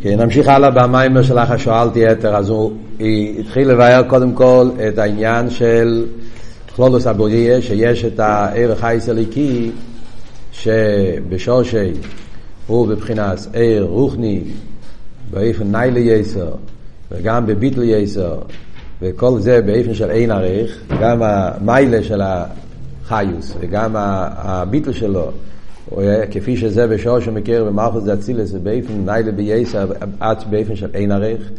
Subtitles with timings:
[0.00, 2.72] כן, נמשיך הלאה במיימר של אחר שואלתי יתר, אז הוא
[3.40, 6.06] התחיל לבאר קודם כל את העניין של
[6.76, 9.70] כלולוס הבוריה, שיש את העיר החייס הליקי,
[10.52, 11.92] שבשורשי
[12.66, 14.42] הוא בבחינת עיר רוחני,
[15.30, 16.50] באיפן ניילי יסר,
[17.10, 18.38] וגם בביטל יסר,
[19.02, 25.30] וכל זה באיפן של אין עריך, גם המיילה של החיוס וגם הביטל שלו
[26.30, 29.86] כפי שזה בשור שמכיר במלכוס זה אצילס ובאיפן ניילה בייסר
[30.20, 31.50] עד באיפן של אין עריך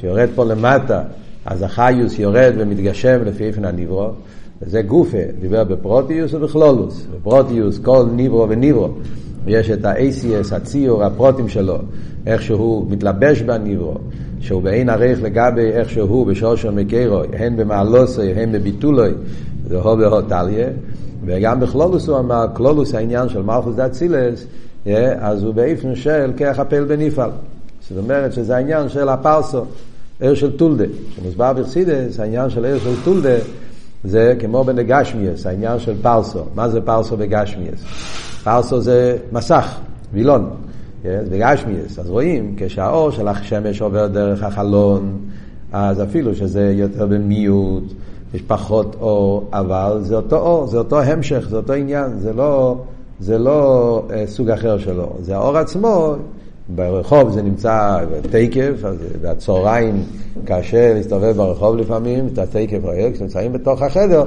[0.00, 1.02] שיורד פה למטה
[1.46, 4.10] אז החיוס יורד ומתגשם לפי איפן הניברו
[4.62, 7.06] וזה גופה, דיבר בפרוטיוס ובכלולוס.
[7.16, 8.88] בפרוטיוס כל ניברו וניברו.
[9.46, 11.78] יש את ה-ACS, הציור, הפרוטים שלו,
[12.26, 13.94] איך שהוא מתלבש בניברו,
[14.40, 19.10] שהוא באין עריך לגבי איך שהוא בשור של מקרו, הן במעלוסי, הן בביטולוי,
[19.68, 20.68] זה הו בהוטליה,
[21.26, 24.46] וגם בכלולוס הוא אמר, כלולוס העניין של מלכוס דת סילס,
[25.18, 27.30] אז הוא באיפן של כרך הפל בניפל.
[27.88, 29.64] זאת אומרת שזה העניין של הפרסו,
[30.20, 30.84] עיר של טולדה.
[31.16, 33.36] שמוסבר בחסידס, העניין של עיר של טולדה,
[34.04, 36.44] זה כמו בנגשמיאס, העניין של פרסו.
[36.54, 37.84] מה זה פרסו בגשמיאס?
[38.44, 39.78] פרסו זה מסך,
[40.12, 40.50] וילון.
[41.04, 45.18] בגשמיאס, אז רואים כשהאור של השמש עובר דרך החלון,
[45.72, 47.92] אז אפילו שזה יותר במיעוט,
[48.34, 52.76] יש פחות אור, אבל זה אותו אור, זה אותו המשך, זה אותו עניין, זה לא,
[53.20, 55.08] זה לא אה, סוג אחר שלו.
[55.20, 56.14] זה האור עצמו,
[56.68, 57.98] ברחוב זה נמצא
[58.30, 58.72] תקף,
[59.20, 60.02] והצהריים
[60.44, 64.24] קשה להסתובב ברחוב לפעמים, את התקף רואה, כשנמצאים בתוך החדר,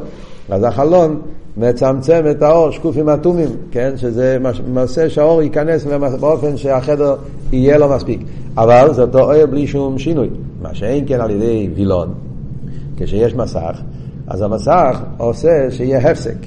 [0.49, 1.21] אז החלון
[1.57, 3.93] מצמצם את האור, שקופים אטומים, כן?
[3.97, 4.37] שזה
[4.73, 5.85] מעשה שהאור ייכנס
[6.19, 7.15] באופן שהחדר
[7.51, 8.21] יהיה לו מספיק.
[8.57, 10.29] אבל זה אותו אור בלי שום שינוי.
[10.61, 12.13] מה שאין כן על ידי וילון,
[12.97, 13.81] כשיש מסך,
[14.27, 16.37] אז המסך עושה שיהיה הפסק.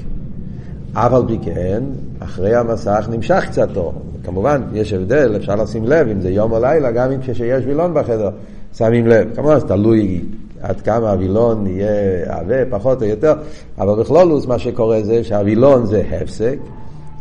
[0.92, 1.82] אף על פי כן,
[2.18, 3.94] אחרי המסך נמשך קצת אור.
[4.24, 7.94] כמובן, יש הבדל, אפשר לשים לב אם זה יום או לילה, גם אם כשיש וילון
[7.94, 8.30] בחדר,
[8.74, 9.34] שמים לב.
[9.36, 10.20] כמובן, זה תלוי
[10.60, 13.34] עד כמה הווילון יהיה עבה, פחות או יותר,
[13.78, 16.58] אבל בכלולוס מה שקורה זה שהווילון זה הפסק,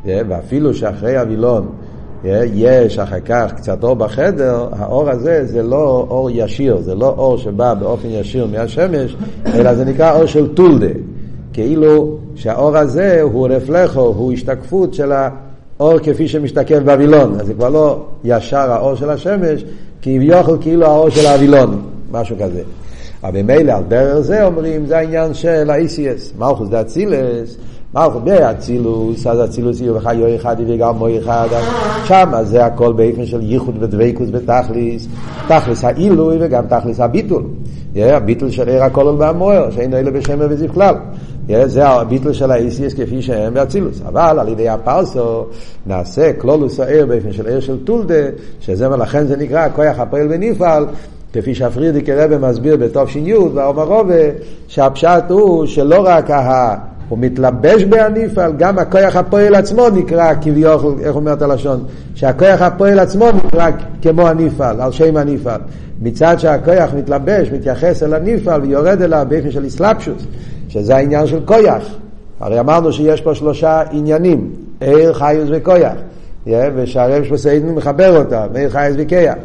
[0.06, 1.70] ואפילו שאחרי הווילון
[2.24, 7.38] יש אחר כך קצת אור בחדר, האור הזה זה לא אור ישיר, זה לא אור
[7.38, 9.16] שבא באופן ישיר מהשמש,
[9.54, 10.88] אלא זה נקרא אור של טולדה.
[11.54, 17.40] כאילו שהאור הזה הוא רפלכו, הוא השתקפות של האור כפי שמשתקף בווילון.
[17.40, 19.66] אז זה כבר לא ישר האור של השמש,
[20.02, 21.82] כביכול כאילו האור של הווילון,
[22.12, 22.62] משהו כזה.
[23.24, 27.58] אבל ממילא על דרך זה אומרים, זה העניין של ה-ACS, מלכוס דה אצילס.
[27.94, 31.48] מלכות באצילוס, אז אצילוס יהיו וחיו אחד וגם מו אחד,
[32.04, 35.08] שם זה הכל באופן של ייחוד ודבקוס בתכליס,
[35.48, 37.44] תכליס העילוי וגם תכליס הביטול.
[37.96, 40.96] הביטול של עיר הכל והמוער, שאין אלה בשמר וזיו כלל.
[41.66, 44.02] זה הביטול של האיסיס כפי שהם באצילוס.
[44.08, 45.46] אבל על ידי הפרסו
[45.86, 48.24] נעשה כלולוס העיר באופן של עיר של טולדה,
[48.60, 50.86] שזה לכן זה נקרא כוח הפועל ונפעל.
[51.34, 54.24] כפי שהפרידיק רבי מסביר בתש"י והאומר רובה,
[54.68, 56.76] שהפשט הוא שלא רק ה...
[57.10, 61.86] הוא מתלבש בהניפל, גם הכוח הפועל עצמו נקרא כביכול, איך אומרת הלשון?
[62.16, 63.70] שהכוח הפועל עצמו נקרא
[64.02, 65.58] כמו הניפל, על שם הניפל.
[66.02, 70.24] מצד שהכוח מתלבש, מתייחס אל הניפל ויורד אליו באופן של אסלאפשוס,
[70.70, 71.84] שזה העניין של כוח.
[72.40, 75.94] הרי אמרנו שיש פה שלושה עניינים, עיר, חיוס וכוח.
[76.48, 79.36] ושהרב שפוסיידן מחבר אותם, עיר, חייס וכיח.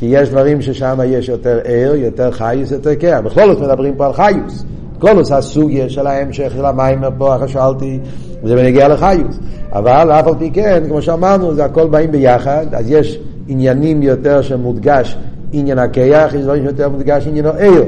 [0.00, 3.20] כי יש דברים ששם יש יותר עיר, יותר חייס, יותר כיח.
[3.20, 4.64] בכל זאת מדברים פה על חיוס.
[4.98, 7.98] קלולוס הסוגיה של ההמשך של המים פה, אחרי שאלתי,
[8.44, 9.38] זה בנגיע לחיוס.
[9.72, 13.18] אבל אף על פי כן, כמו שאמרנו, זה הכל באים ביחד, אז יש
[13.48, 15.16] עניינים יותר שמודגש
[15.52, 17.84] עניין הכיח, יש דברים שיותר מודגש עניין העיר.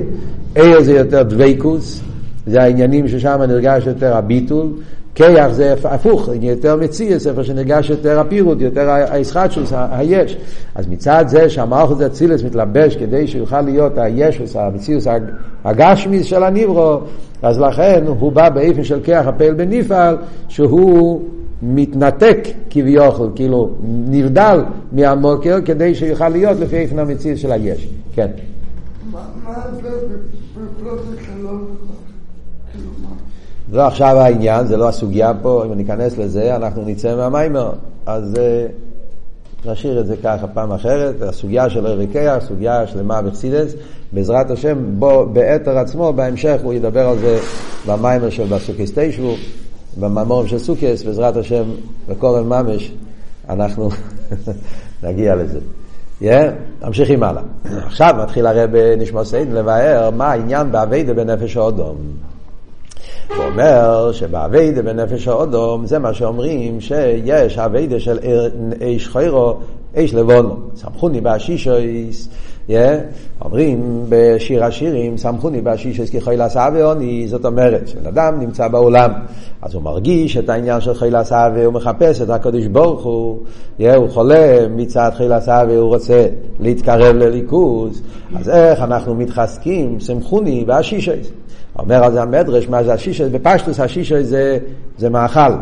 [0.54, 2.00] עיר זה יותר דבייקוס,
[2.46, 4.66] זה העניינים ששם נרגש יותר הביטול,
[5.14, 10.36] כיח זה הפוך, יותר מציאס, איפה שנרגש יותר הפירוט, יותר הישחטשוס, היש.
[10.74, 15.06] אז מצד זה שהמערכת זה אצילס מתלבש כדי שיוכל להיות הישוס, המציאוס
[15.64, 17.00] הגשמיס של הניברו,
[17.42, 20.16] אז לכן הוא בא באיפן של כיח הפעל בניפעל,
[20.48, 21.22] שהוא
[21.62, 22.38] מתנתק
[22.70, 24.60] כביכול, כאילו נבדל
[24.92, 27.88] מהמוקר כדי שיוכל להיות לפי איפן המציאוס של היש.
[28.14, 28.30] כן.
[29.12, 29.90] מה ההבדל
[30.56, 31.64] בפלוטת שלום?
[33.72, 37.72] זה לא עכשיו העניין, זה לא הסוגיה פה, אם ניכנס לזה, אנחנו נצא מהמיימר.
[38.06, 43.74] אז uh, נשאיר את זה ככה פעם אחרת, הסוגיה של אריקיה, הסוגיה שלמה בחסידס,
[44.12, 47.38] בעזרת השם, בו, באתר עצמו, בהמשך הוא ידבר על זה
[47.86, 49.34] במיימר של בסוכיס תשבו,
[50.00, 51.64] במאמורים של סוכיס, בעזרת השם,
[52.08, 52.92] בקורן ממש,
[53.48, 53.88] אנחנו
[55.02, 55.58] נגיע לזה.
[56.22, 57.42] Yeah, ממשיכים הלאה.
[57.86, 61.96] עכשיו מתחיל הרי בנשמע סיידן לבאר מה העניין באביידה בנפש האודום.
[63.28, 68.18] הוא אומר שבאביידה בנפש האודום זה מה שאומרים שיש אביידה של
[68.80, 69.56] איש חיירו
[69.94, 72.28] איש לבונו, סמכוני באשישויס,
[72.68, 72.72] yeah,
[73.44, 79.12] אומרים בשיר השירים, סמכוני באשישויס כחיל עשה ועוני, זאת אומרת, שבן אדם נמצא בעולם,
[79.62, 83.38] אז הוא מרגיש את העניין של חיל עשה והוא מחפש את הקדוש ברוך הוא,
[83.78, 86.26] yeah, הוא חולה מצד חיל עשה והוא רוצה
[86.60, 88.02] להתקרב לליכוז,
[88.36, 91.30] אז איך אנחנו מתחזקים, סמכוני באשישויס.
[91.78, 94.58] אומר על זה המדרש, מה זה השישה, בפשטוס השישה זה,
[94.98, 95.52] זה מאכל.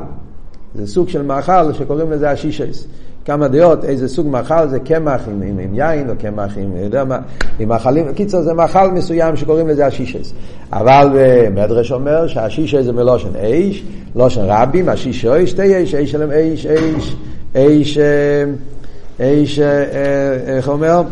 [0.75, 2.87] זה סוג של מאכל שקוראים לזה השישס.
[3.30, 7.04] כמה דעות, איזה סוג מאכל זה קמח עם, עם, עם יין או קמח עם, יודע
[7.04, 7.18] מה,
[7.58, 10.32] עם מאכלים, בקיצור זה מאכל מסוים שקוראים לזה השישס.
[10.72, 11.08] אבל
[11.54, 13.84] מדרש אומר שהשישס זה מלושן איש,
[14.14, 17.16] לושן רבים, השישוי שתי איש, איש שלם איש, איש,
[17.54, 17.98] איש,
[19.20, 19.60] איש,
[20.46, 21.02] איך אומר?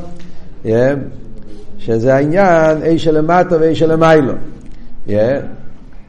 [1.79, 4.33] שזה העניין, איש שלמטה ואיש שלמיילו.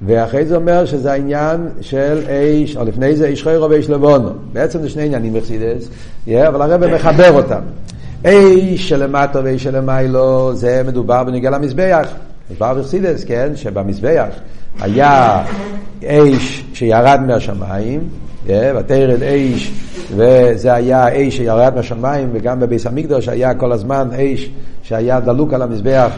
[0.01, 4.30] ואחרי זה אומר שזה העניין של איש, או לפני זה איש חיירו ואיש לבונו.
[4.54, 5.90] בעצם זה שני עניינים בחסידס,
[6.28, 7.62] אבל הרב מחבר אותם.
[8.25, 12.07] איש שלמטו ואיש שלמיילו, זה מדובר בנגיע למזבח.
[12.50, 14.28] מדובר בחסידס, כן, שבמזבח
[14.80, 15.44] היה
[16.04, 18.00] איש שירד מהשמיים,
[18.78, 19.72] ותרד איש,
[20.16, 24.50] וזה היה איש שירד מהשמיים, וגם בביס המקדוש היה כל הזמן איש
[24.84, 26.12] שהיה דלוק על המזבח,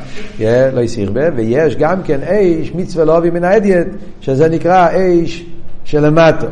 [0.73, 3.87] לא יסירבה, ויש גם כן איש מצווה לא מן האדיאט,
[4.21, 5.45] שזה נקרא איש
[5.83, 6.47] שלמטו.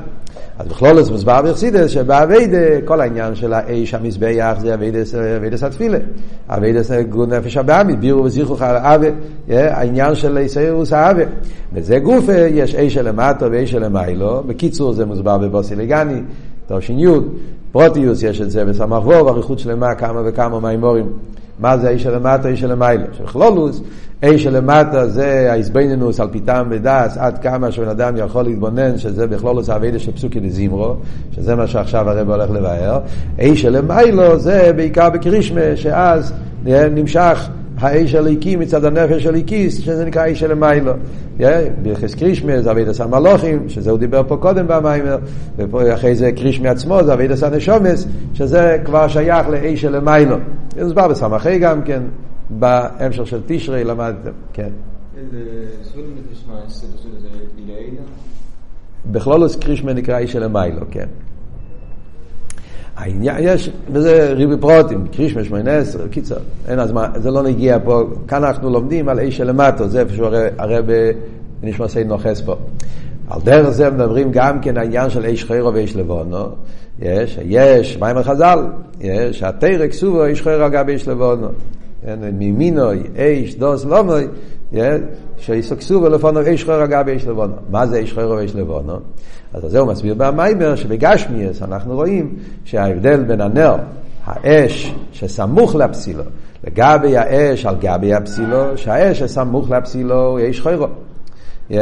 [0.60, 5.98] אז בכלול זה מוסבר בחסידס שבאביידה כל העניין של האיש המזבח זה אביידס התפילה.
[6.50, 9.10] אביידס גוד נפש הבאמית, בירו וזיכוך על האווה,
[9.50, 11.24] העניין של איסאירוס האווה.
[11.74, 15.38] וזה גופה, יש איש שלמטו ואיש שלמיילו, בקיצור זה מוסבר
[16.68, 17.08] תושין י',
[17.72, 21.06] פרוטיוס יש את זה בסמ"ך וו, אריכות שלמה כמה וכמה מימורים.
[21.60, 23.04] מה זה האיש שלמטה, האיש שלמיילו.
[23.14, 23.82] שבכלולוס,
[24.24, 29.28] איש שלמטה זה ההסבנינוס על פי טעם ודס, עד כמה שבן אדם יכול להתבונן שזה
[29.28, 30.96] בכלולוס האבידה של פסוקי דזימרו,
[31.32, 33.00] שזה מה שעכשיו הרב הולך לבאר.
[33.40, 36.34] איש שלמיילו זה בעיקר בקרישמה, שאז
[36.66, 40.92] נמשך האיש הליקי מצד הנפש הליקיס, שזה נקרא איש שלמיילו.
[41.81, 45.18] ברכס קרישמה זה אבידס המלוכים, שזה הוא דיבר פה קודם במיימר,
[45.58, 50.36] ואחרי זה קרישמה עצמו זה אבידס הנשומס, שזה כבר שייך לאיש שלמיילו.
[50.76, 52.04] זה מוסבר בסמכי גם כן,
[52.50, 54.70] בהמשך של תשרי למדתם, כן.
[59.12, 61.08] בכלולוס קרישמה נקרא איש שלמיילו, כן.
[63.00, 66.36] העניין, יש, וזה ריבי פרוטים, קרישמה שמונה עשר, קיצר,
[66.68, 70.13] אין אז מה, זה לא נגיע פה, כאן אנחנו לומדים על איש שלמטו, זה איפה
[70.13, 70.78] שהוא הרי
[71.62, 72.56] בנשמע סי נוחס פה.
[73.30, 76.46] על דרך זה מדברים גם כן העניין של איש חיירו ואיש לבונו,
[77.00, 78.60] יש, יש, מה עם החז"ל?
[79.00, 81.48] יש, התרק סובו איש חיירו אגב איש לבונו.
[82.34, 84.28] ממינוי, איש, דוס, לומוי,
[85.38, 87.54] שיסקסו ולפונו איש חיירו אגב איש לבונו.
[87.69, 88.94] מה זה איש חיירו ואיש לבונו?
[89.54, 92.36] אז זה הוא מסביר במיימר שבגשמיאס אנחנו רואים
[92.66, 93.75] שההבדל בין הנר,
[94.25, 96.24] האש שסמוך לפסילו,
[96.63, 100.88] לגבי האש על גבי הפסילו, שהאש שסמוך לפסילו הוא אש חיירו.
[101.69, 101.74] Yeah,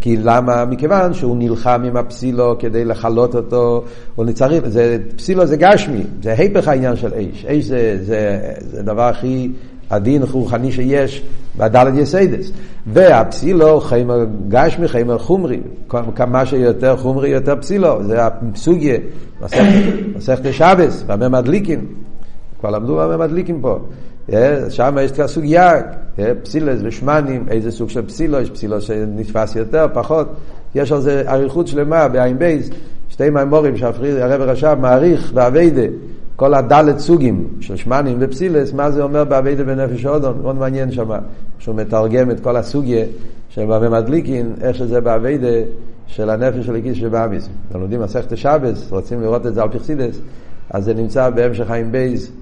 [0.00, 0.64] כי למה?
[0.64, 3.84] מכיוון שהוא נלחם עם הפסילו כדי לכלות אותו,
[4.14, 7.44] הוא צריך, זה, פסילו זה גשמי, זה היפך העניין של אש.
[7.44, 9.50] אש זה, זה, זה הדבר הכי
[9.90, 11.22] הדין רוחני שיש
[11.56, 12.50] בדלת יסיידס.
[12.86, 15.60] והפסילו חיימר גשמי, חיימר חומרי.
[16.14, 18.04] כמה שיותר חומרי יותר פסילו.
[18.04, 18.96] זה הפסוגיה,
[20.16, 21.86] מסכת שבס, במה מדליקין.
[22.60, 23.78] כבר למדו במה מדליקין פה.
[24.68, 25.72] שם יש כבר סוגיה,
[26.42, 30.28] פסילס ושמנים, איזה סוג של פסילו, יש פסילו שנתפס יותר, פחות.
[30.74, 32.70] יש על זה אריכות שלמה בעין בייס,
[33.08, 35.82] שתי מימורים שהרב רש"ב מעריך באביידה.
[36.36, 41.10] כל הדלת סוגים של שמנים ופסילס, מה זה אומר באביידה בנפש אודון, מאוד מעניין שם,
[41.58, 43.04] שהוא מתרגם את כל הסוגיה
[43.48, 45.48] של במדליקין, איך שזה באביידה
[46.06, 47.48] של הנפש של הקיס שבאמיס.
[47.66, 50.20] אנחנו לומדים מסכת שבס, רוצים לראות את זה על פרסידס,
[50.70, 52.32] אז זה נמצא בהמשך חיים בייז,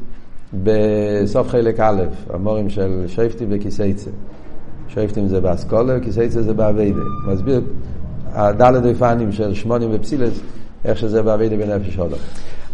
[0.64, 4.10] בסוף חלק א', המורים של שייפטי וכיסייצה.
[4.88, 7.00] שייפטים זה באסכולה וכיסייצה זה באביידה.
[7.26, 7.60] מסביר
[8.32, 10.40] הדלת אופנים של שמונים ופסילס,
[10.84, 12.18] איך שזה באביידה בנפש אודון.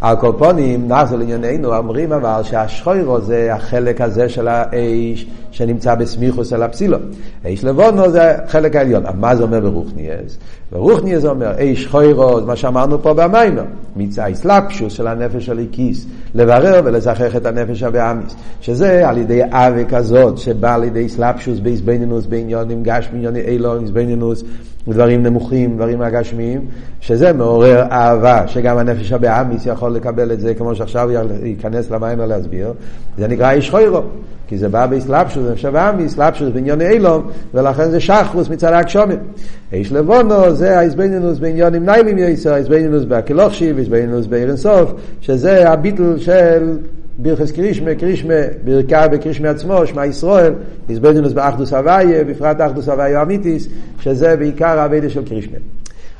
[0.01, 6.53] על כל פונים, נחזור לענייננו, אומרים אבל שהשחוירו זה החלק הזה של האש שנמצא בסמיכוס
[6.53, 6.97] אל הפסילו.
[7.45, 9.03] אש לבונו זה החלק העליון.
[9.15, 10.37] מה זה אומר ברוכניאס?
[10.71, 13.63] ברוכניאס אומר, אש חוירו, זה מה שאמרנו פה במיימר,
[13.95, 16.05] מצא איסלאפשוס של הנפש של איקיס,
[16.35, 22.25] לברר ולזכח את הנפש הבאמיס, שזה על ידי אבק הזאת, שבא על ידי איסלאפשוס, באיזבנינוס,
[22.25, 24.43] בעניונים גשמי, עניוני אילון, איזבנינוס,
[24.87, 26.65] דברים נמוכים, דברים הגשמיים,
[26.99, 31.09] שזה מעורר אהבה, שגם הנפש הבאמיס יכול לקבל את זה, כמו שעכשיו
[31.43, 32.73] ייכנס למים להסביר,
[33.17, 34.01] זה נקרא איש חוירו,
[34.47, 39.19] כי זה בא באסלאפשוס, נפש הבאמיס, אסלאפשוס בעניוני אילום, ולכן זה שחרוס מצד הגשומים.
[39.73, 46.77] איש לבונו זה ההסבנינוס בעניונים ניילים יסר, ההסבנינוס בהקלוכשיב, ההסבנינוס באירנסוף, שזה הביטל של
[47.21, 50.53] בירכס קרישמה, קרישמה, ברכר בקרישמה עצמו, שמע ישראל,
[50.89, 53.67] הזבדינוס באחדוס הוויה, בפרט אחדוס הוויה אמיתיס,
[53.99, 55.57] שזה בעיקר האבדה של קרישמה.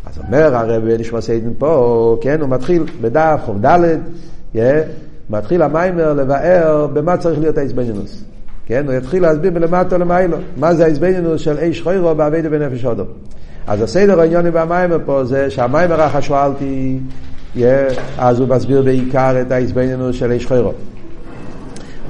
[0.06, 3.98] אז אומר הרב נשמע סיידן פה, כן, הוא מתחיל בדף חוב ד',
[5.30, 8.24] מתחיל המיימר לבאר במה צריך להיות ההזבנינוס.
[8.66, 13.04] כן, הוא יתחיל להסביר מלמטה למיילו, מה זה ההזבנינוס של איש חוירו באבדה בנפש הודו.
[13.68, 17.00] אז הסדר העניוני במיימר פה זה שהמיימר אחר שואלתי,
[18.18, 20.74] אז הוא מסביר בעיקר את ההזבנינוס של איש חוירו.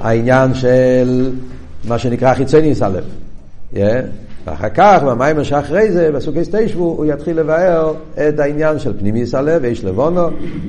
[0.00, 1.32] העניין של
[1.88, 3.04] מה שנקרא חיצוניס הלב.
[4.46, 7.94] ואחר כך, במיימר שאחרי זה, בסוכי סטיישבו, הוא יתחיל לבאר
[8.28, 10.28] את העניין של פנימיס הלב, איש לבונו,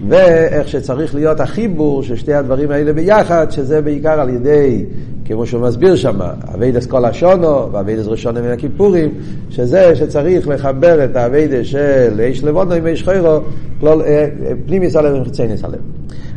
[0.09, 4.85] ואיך שצריך להיות החיבור של שתי הדברים האלה ביחד, שזה בעיקר על ידי,
[5.25, 6.19] כמו שהוא מסביר שם,
[6.55, 9.11] אביידס כל השונו, ואביידס ראשון מן הכיפורים,
[9.49, 13.39] שזה שצריך לחבר את האביידס של איש לבונו עם איש חיירו,
[13.85, 14.27] אה,
[14.65, 15.79] פנימיס הלב עם חיצוניס הלב.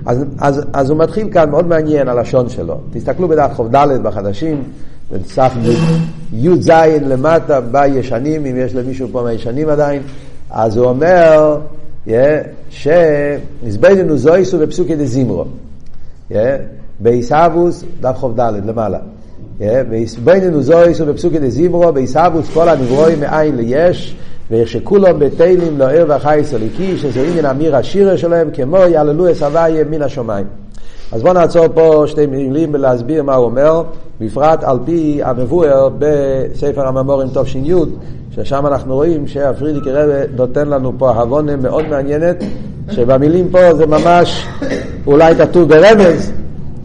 [0.07, 2.81] אז, אז, אז הוא מתחיל כאן מאוד מעניין הלשון שלו.
[2.93, 4.63] תסתכלו בדף ח"ד בחדשים,
[5.13, 5.53] בנסח
[6.33, 6.71] י"ז
[7.03, 10.03] למטה בישנים, אם יש למישהו פה מהישנים עדיין,
[10.51, 11.59] אז הוא אומר
[12.07, 12.11] yeah,
[12.71, 15.45] שנזבדנו זויסו בפסוקי דזימרו.
[17.01, 18.99] בעיסאוווס, דף ח"ד למעלה.
[19.59, 24.17] ועזבננו זויסו בפסוקי דזימרו, בעיסאוווס כל הנברואים מאין ליש.
[24.51, 29.85] ואיך שכולם בתהילים לא ער וחייס אליקי, שזה עניין אמיר השירה שלהם, כמו יעללו הוויה
[29.85, 30.47] מן השמיים.
[31.13, 33.83] אז בואו נעצור פה שתי מילים ולהסביר מה הוא אומר,
[34.21, 37.73] בפרט על פי המבואר בספר הממורים תש"י,
[38.31, 42.37] ששם אנחנו רואים שהפרידיקי רבי נותן לנו פה הבונה מאוד מעניינת,
[42.91, 44.47] שבמילים פה זה ממש
[45.07, 46.33] אולי כתוב ברמז,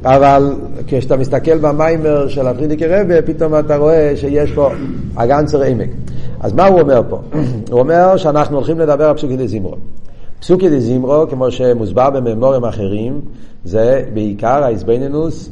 [0.05, 0.55] אבל
[0.87, 4.69] כשאתה מסתכל במיימר של הפרידיקי רבי, פתאום אתה רואה שיש פה
[5.17, 5.89] הגנצר עמק.
[6.39, 7.19] אז מה הוא אומר פה?
[7.71, 9.75] הוא אומר שאנחנו הולכים לדבר על פסוקי דזימרו.
[10.41, 13.21] פסוקי דזימרו, כמו שמוסבר בממורים אחרים,
[13.63, 15.50] זה בעיקר ההסבנינוס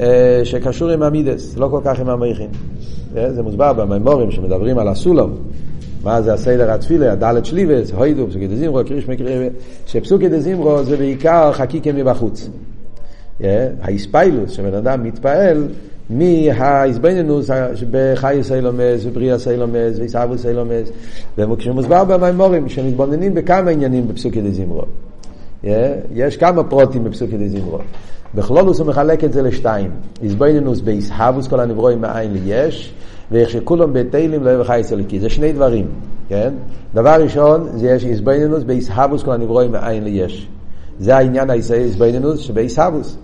[0.00, 2.50] אה, שקשור עם המידס, לא כל כך עם המריחין.
[3.16, 5.34] אה, זה מוסבר בממורים שמדברים על הסולום.
[6.02, 9.46] מה זה הסדר התפילה, הדלת שליבס, הוידו, פסוקי דזימרו, קריש מקריבה,
[9.86, 12.48] שפסוקי דזימרו זה בעיקר חקיקה מבחוץ.
[13.44, 15.68] אה, האיספיילוס, שבן אדם מתפעל
[16.10, 17.50] מהאיזבנינוס
[17.90, 20.88] בחי סיילומס ובריאה סיילומס ועיסאוו סיילומס
[21.38, 24.82] וכשמוסבר במימורים שמתבוננים בכמה עניינים בפסוקי דזימרו
[26.14, 27.78] יש כמה פרוטים בפסוקי דזימרו
[28.34, 29.90] בכלולוס הוא מחלק את זה לשתיים.
[30.22, 32.94] איזבנינוס בעיסאוווס כל הנברואים מאין ליש
[33.30, 35.86] ואיך שכולם בתהילים לא יבחי סליקי זה שני דברים
[36.28, 36.54] כן?
[36.94, 40.48] דבר ראשון זה יש איזבנינוס בעיסאוווס כל הנברואים מאין ליש
[40.98, 43.16] זה העניין האיזבנינוס שבעיסאוווס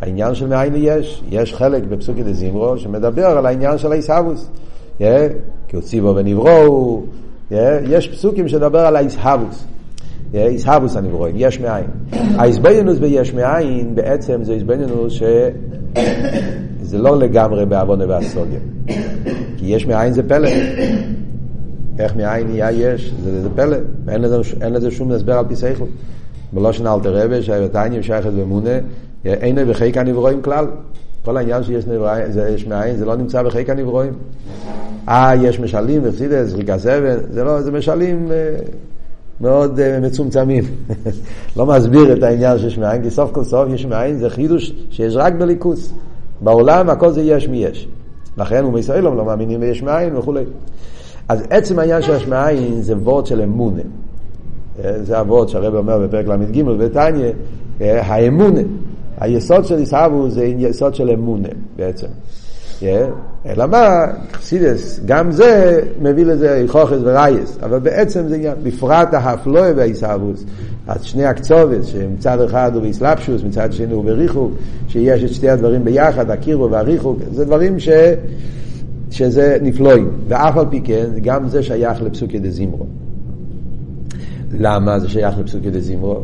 [0.00, 4.50] העניין של מאין יש, יש חלק בפסוקי דזימרו שמדבר על העניין של האיסהבוס.
[5.68, 7.02] כי הוא ציבו ונברו,
[7.82, 9.64] יש פסוקים שמדבר על האיסהבוס.
[10.34, 11.86] איסהבוס הנברואים, יש מאין.
[12.12, 18.60] האיסבנינוס ביש מאין בעצם זה איסבנינוס שזה לא לגמרי בעוונה והסוגיה.
[19.56, 20.48] כי יש מאין זה פלא.
[21.98, 23.76] איך מאין נהיה יש, זה, פלא,
[24.60, 25.84] אין לזה, שום הסבר על פי סייכו.
[26.52, 28.78] בלושן אלתר רבי, שהיותיים שייכת באמונה,
[29.24, 30.66] אין בחיק הנברואים כלל.
[31.24, 34.12] כל העניין שיש נבראים, זה יש מאין, זה לא נמצא בחיק הנברואים.
[35.08, 38.56] אה, יש משלים, ופסידס, זריקה סבן, זה לא, זה משלים אה,
[39.40, 40.64] מאוד אה, מצומצמים.
[41.56, 45.16] לא מסביר את העניין שיש מאין, כי סוף כל סוף יש מאין, זה חידוש שיש
[45.16, 45.92] רק בליכוס.
[46.40, 47.88] בעולם הכל זה יש מי יש.
[48.38, 50.44] לכן הוא מישראל לא מאמינים ביש מאין וכולי.
[51.28, 53.82] אז עצם העניין של יש מאין זה וורד של אמונה.
[54.84, 57.32] אה, זה הוורד שהרב אומר בפרק ל"ג בתניא,
[57.80, 58.60] האמונה.
[59.20, 62.06] היסוד של עיסאוו זה יסוד של אמונה בעצם.
[63.46, 69.72] אלא מה, חסידס, גם זה מביא לזה חוכס ורייס, אבל בעצם זה עניין, בפרט ההפלואה
[69.76, 70.44] והעיסאוווס,
[70.86, 74.52] אז שני הקצובס, שמצד אחד הוא באסלאפשוס, מצד שני הוא בריחוק,
[74.88, 77.88] שיש את שתי הדברים ביחד, הקירו והריחוק, זה דברים ש...
[79.10, 82.86] שזה נפלואים, ואף על פי כן, גם זה שייך לפסוקי דזימרו.
[84.58, 86.20] למה זה שייך לפסוקי דזימרו?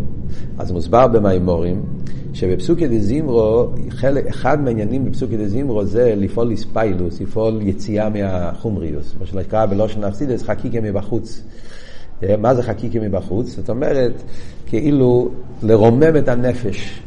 [0.58, 1.82] אז מוסבר במימורים,
[2.36, 9.66] שבפסוקי דזימרו, חלק, אחד מהעניינים בפסוקי דזימרו זה לפעול איספיילוס, לפעול יציאה מהחומריוס, מה שנקרא
[9.66, 11.42] בלושן אכסידס חקיקה מבחוץ.
[12.22, 13.56] אה, מה זה חקיקה מבחוץ?
[13.56, 14.22] זאת אומרת,
[14.66, 15.30] כאילו
[15.62, 17.00] לרומם את הנפש.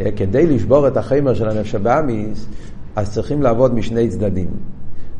[0.00, 2.46] אה, כדי לשבור את החמר של הנפש הבאמיס,
[2.96, 4.48] אז צריכים לעבוד משני צדדים.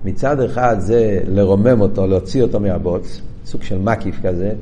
[0.04, 4.52] מצד אחד זה לרומם אותו, להוציא אותו מהבוץ, סוג של מקיף כזה,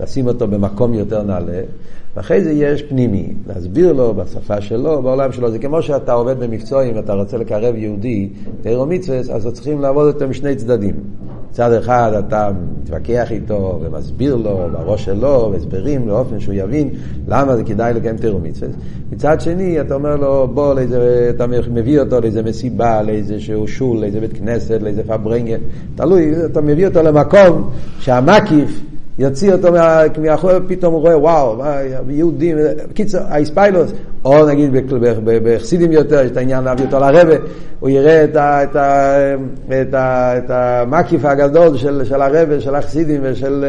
[0.00, 1.60] לשים אותו במקום יותר נעלה,
[2.16, 5.50] ואחרי זה יש פנימי, להסביר לו בשפה שלו, בעולם שלו.
[5.50, 8.28] זה כמו שאתה עובד במקצועים, אתה רוצה לקרב יהודי,
[8.62, 10.94] תירו מצווה, אז צריכים לעבוד אותו משני צדדים.
[11.50, 12.50] מצד אחד אתה
[12.82, 16.90] מתווכח איתו ומסביר לו בראש שלו, והסברים לאופן שהוא יבין
[17.28, 18.72] למה זה כדאי לקיים תירו מצווה.
[19.12, 23.98] מצד שני, אתה אומר לו, בוא, לאיזה, אתה מביא אותו לאיזה מסיבה, לאיזה שהוא שול,
[23.98, 25.60] לאיזה בית כנסת, לאיזה פברנגן,
[25.94, 28.80] תלוי, אתה מביא אותו למקום שהמקיף
[29.22, 29.68] יוציא אותו
[30.22, 31.76] מאחורי, פתאום הוא רואה, וואו, מה,
[32.08, 32.56] יהודים,
[32.90, 33.92] בקיצור, האיספיילוס,
[34.24, 34.70] או נגיד
[35.24, 37.34] בחסידים יותר, יש את העניין להביא אותו לרבה,
[37.80, 38.24] הוא יראה
[39.84, 43.64] את, המקיף הגדול של, של הרבה, של החסידים ושל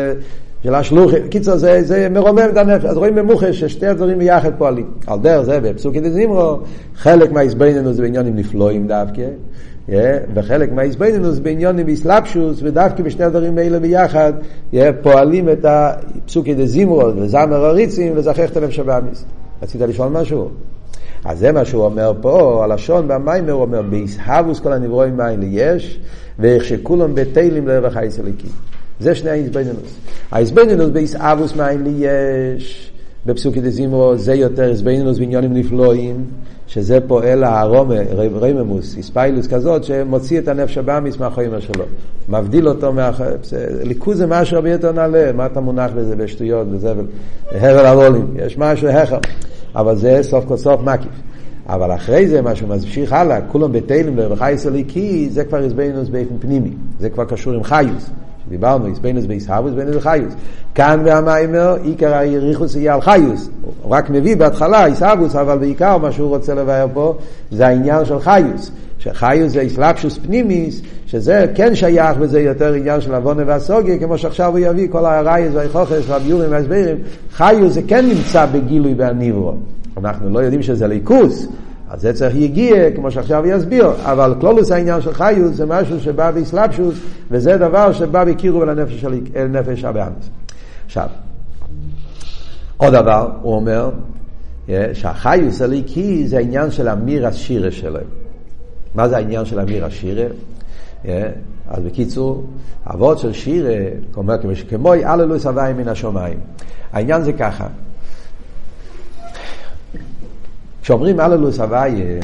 [0.64, 1.28] של השלוחים.
[1.28, 2.86] קיצור, זה, זה מרומם את הנפש.
[2.86, 4.86] אז רואים במוחש ששתי הדברים ביחד פועלים.
[5.08, 6.60] על דרך זה, בפסוקי דזימרו,
[6.96, 9.22] חלק מהעזבננו זה בעניונים נפלואים דווקא.
[10.34, 14.34] וחלק מהאיזבנינוס בעניונים באסלאפשוס, ודווקא בשני הדברים האלה ביחד,
[15.02, 19.26] פועלים את הפסוקי דזימרו וזמר הריצים וזכח את הנפש הבאמיס.
[19.64, 20.50] רצית לשאול משהו?
[21.26, 26.00] אז זה מה שהוא אומר פה, הלשון הוא אומר, באיסהבוס כל הנברואים מאלה יש,
[26.40, 28.48] ואיך שכולם בטלים לעבר חייס אליקי.
[29.00, 30.00] זה שני האיזבנינוס.
[30.32, 32.93] האיזבנינוס באיסהבוס מאלה יש,
[33.26, 36.26] בפסוקי דזימרו זה יותר איזבנינוס בעניונים נפלואים.
[36.68, 37.96] שזה פועל הארומה,
[38.40, 41.86] רייממוס, איספיילוס כזאת, שמוציא את הנפש הבאמיס מהחומר שלו.
[42.30, 43.12] מבדיל אותו מה...
[43.84, 46.94] ליכוז זה משהו הרבה יותר נעלה, מה אתה מונח בזה בשטויות, בזה,
[47.52, 49.18] הבל הרולים, יש משהו הכר.
[49.76, 51.12] אבל זה סוף כל סוף מקיף.
[51.68, 56.72] אבל אחרי זה, מה שממשיך הלאה, כולם בתהילים לרחייס אליקי, זה כבר איזבנינוס באופן פנימי.
[57.00, 58.10] זה כבר קשור עם חיוס.
[58.50, 60.34] דיברנו, איסבנוס באיסהבוס, איסבנוס בחיוס.
[60.76, 63.50] כאן והמיימר, עיקר היריחוס יהיה על חיוס.
[63.82, 67.16] הוא רק מביא בהתחלה איסהבוס, אבל בעיקר מה שהוא רוצה לבאר פה,
[67.52, 68.72] זה העניין של חיוס.
[69.00, 74.52] שחיוס זה איסלאפשוס פנימיס, שזה כן שייך וזה יותר עניין של עוונה והסוגיה, כמו שעכשיו
[74.52, 76.98] הוא יביא כל הרייס והיכוכס והביורים וההסברים.
[77.34, 79.54] חיוס זה כן נמצא בגילוי והניברו.
[79.98, 81.48] אנחנו לא יודעים שזה ליכוס,
[81.94, 86.32] אז זה צריך יגיע, כמו שעכשיו יסביר, אבל כלולוס העניין של חיוס זה משהו שבא
[86.32, 86.96] באסלאפשוס,
[87.32, 89.06] וזה דבר שבא בקירוב אל הנפש,
[89.84, 90.30] אל.
[90.86, 91.08] עכשיו,
[92.78, 93.90] עוד דבר, הוא אומר,
[94.70, 98.08] אה, שהחיוס הליקי זה העניין של אמיר השירה שלהם.
[98.96, 100.26] מה זה העניין של אמיר השירה?
[101.06, 101.30] אה,
[101.70, 102.44] אז בקיצור,
[102.88, 103.76] אבות של שירה,
[104.70, 106.40] כמו אללוס הוואי מן השמיים.
[106.94, 107.68] העניין זה ככה,
[110.84, 112.20] כשאומרים הללוס הוויה,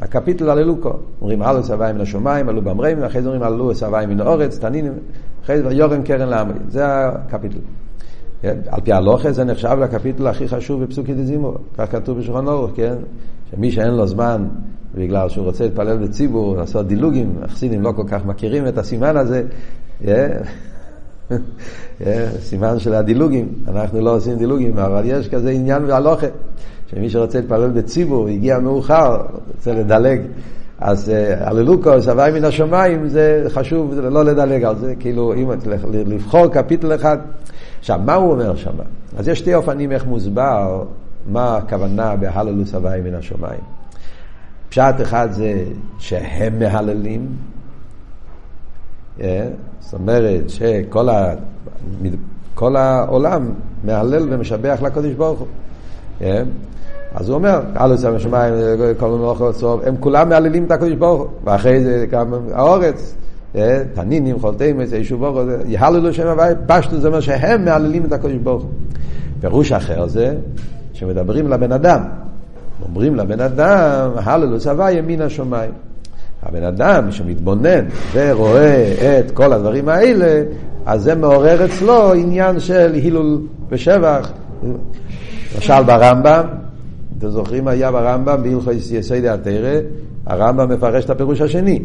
[0.00, 4.20] הקפיטל הללוקו, אומרים הללוס הוויה מן השמיים, עלו במראים, ואחרי זה אומרים הללוס הוויה מן
[4.20, 4.92] האורץ, תנינים,
[5.44, 7.58] אחרי זה יורם קרן לעמי, זה הקפיטל.
[8.42, 12.94] על פי הלוכה זה נחשב לקפיטל הכי חשוב בפסוקי דזימו, כך כתוב בשולחן אורך, כן?
[13.50, 14.48] שמי שאין לו זמן
[14.94, 19.42] בגלל שהוא רוצה להתפלל בציבור, לעשות דילוגים, החסידים לא כל כך מכירים את הסימן הזה,
[22.48, 26.26] סימן של הדילוגים, אנחנו לא עושים דילוגים, אבל יש כזה עניין בהלוכה.
[26.94, 29.22] שמי שרוצה להתפלל בציבור, הגיע מאוחר,
[29.56, 30.20] רוצה לדלג,
[30.78, 35.50] אז אה, הללוקוס, הוואי מן השמיים, זה חשוב לא לדלג על זה, כאילו, אם
[35.92, 37.18] לבחור קפיטל אחד.
[37.78, 38.74] עכשיו, מה הוא אומר שם?
[39.16, 40.84] אז יש שתי אופנים איך מוסבר
[41.26, 43.60] מה הכוונה בהללוס הוואי מן השמיים.
[44.68, 45.64] פשט אחד זה
[45.98, 47.26] שהם מהללים,
[49.20, 49.48] אה,
[49.80, 51.34] זאת אומרת שכל ה...
[52.54, 53.50] כל העולם
[53.84, 55.48] מהלל ומשבח לקדוש ברוך הוא.
[56.22, 56.42] אה,
[57.14, 58.54] אז הוא אומר, אלו צמא שמיים,
[58.98, 63.14] כל מיני אוכל סוף, הם כולם מהללים את הקדוש ברוך הוא, ואחרי זה גם האורץ,
[63.56, 68.12] אה, תנינים, חולטים, ישו ברוך הוא, יהללו שם הוואי, פשטו זה אומר שהם מהללים את
[68.12, 68.70] הקדוש ברוך הוא.
[69.40, 70.34] פירוש אחר זה,
[70.92, 72.00] שמדברים לבן אדם,
[72.88, 75.70] אומרים לבן אדם, הללו צבא ימין השמיים.
[76.42, 80.42] הבן אדם שמתבונן ורואה את כל הדברים האלה,
[80.86, 84.32] אז זה מעורר אצלו עניין של הילול ושבח.
[85.54, 86.44] למשל ברמב"ם,
[87.22, 89.80] אתם זוכרים היה ברמב"ם בהלכות יסודי התרא,
[90.26, 91.82] הרמב"ם מפרש את הפירוש השני.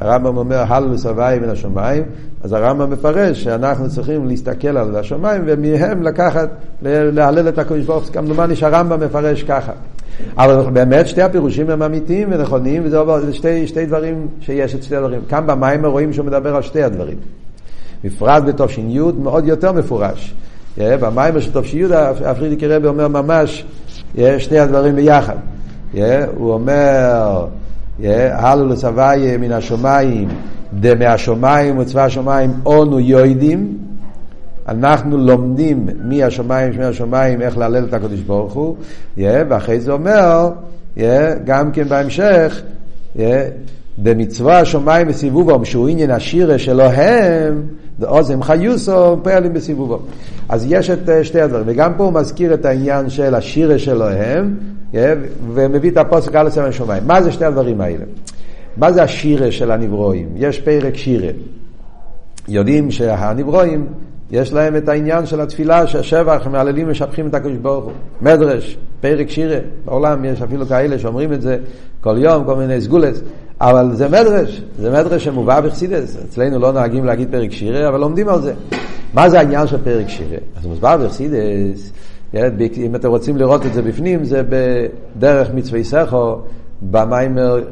[0.00, 2.02] הרמב"ם אומר הלו סבי מן השמיים,
[2.42, 6.48] אז הרמב"ם מפרש שאנחנו צריכים להסתכל על השמיים ומהם לקחת,
[6.82, 9.72] להלל את הקדוש ברוך הוא, כמדומני שהרמב"ם מפרש ככה.
[10.36, 15.20] אבל באמת שתי הפירושים הם אמיתיים ונכונים, וזה שתי, שתי דברים שיש את שתי הדברים.
[15.28, 17.16] כאן במים רואים שהוא מדבר על שתי הדברים.
[18.04, 18.82] בפרט בתש"י
[19.18, 20.34] מאוד יותר מפורש.
[20.78, 21.84] במים של תש"י
[22.24, 23.64] הפרידיקי רבי אומר ממש
[24.38, 25.36] שני הדברים ביחד.
[26.36, 27.46] הוא אומר,
[28.30, 30.28] הלו לסבייה מן השמיים,
[30.80, 33.78] דמהשמיים וצבא השמיים אונו יוידים.
[34.68, 38.76] אנחנו לומדים מהשמיים, שמי השמיים, איך להלל את הקדוש ברוך הוא,
[39.18, 40.50] ואחרי זה אומר,
[41.44, 42.62] גם כן בהמשך,
[43.98, 46.58] במצווה השמיים בסיבובם, שהוא עניין השירה
[47.98, 49.98] ואוזם חיוסו, פועלים בסיבובו.
[50.48, 54.56] אז יש את אה, שתי הדברים, וגם פה הוא מזכיר את העניין של השירה שלהם,
[54.92, 55.18] כן?
[55.54, 57.02] ומביא את הפוסק על הסמל השמיים.
[57.06, 58.04] מה זה שתי הדברים האלה?
[58.76, 60.28] מה זה השירה של הנברואים?
[60.36, 61.30] יש פרק שירה.
[62.48, 63.86] יודעים שהנברואים,
[64.30, 67.92] יש להם את העניין של התפילה שהשבח, מהללים משבחים את הקדוש ברוך הוא.
[68.22, 71.58] מדרש, פרק שירה, בעולם יש אפילו כאלה שאומרים את זה
[72.00, 73.22] כל יום, כל מיני סגולס,
[73.60, 76.16] אבל זה מדרש, זה מדרש שמובא בחסידס.
[76.24, 78.54] אצלנו לא נוהגים להגיד פרק שירה, אבל לומדים על זה.
[79.14, 80.38] מה זה העניין של פרק שירה?
[80.56, 81.92] אז מוסבר בחסידס,
[82.76, 86.40] אם אתם רוצים לראות את זה בפנים, זה בדרך מצווי סכו,
[86.82, 87.64] במיימר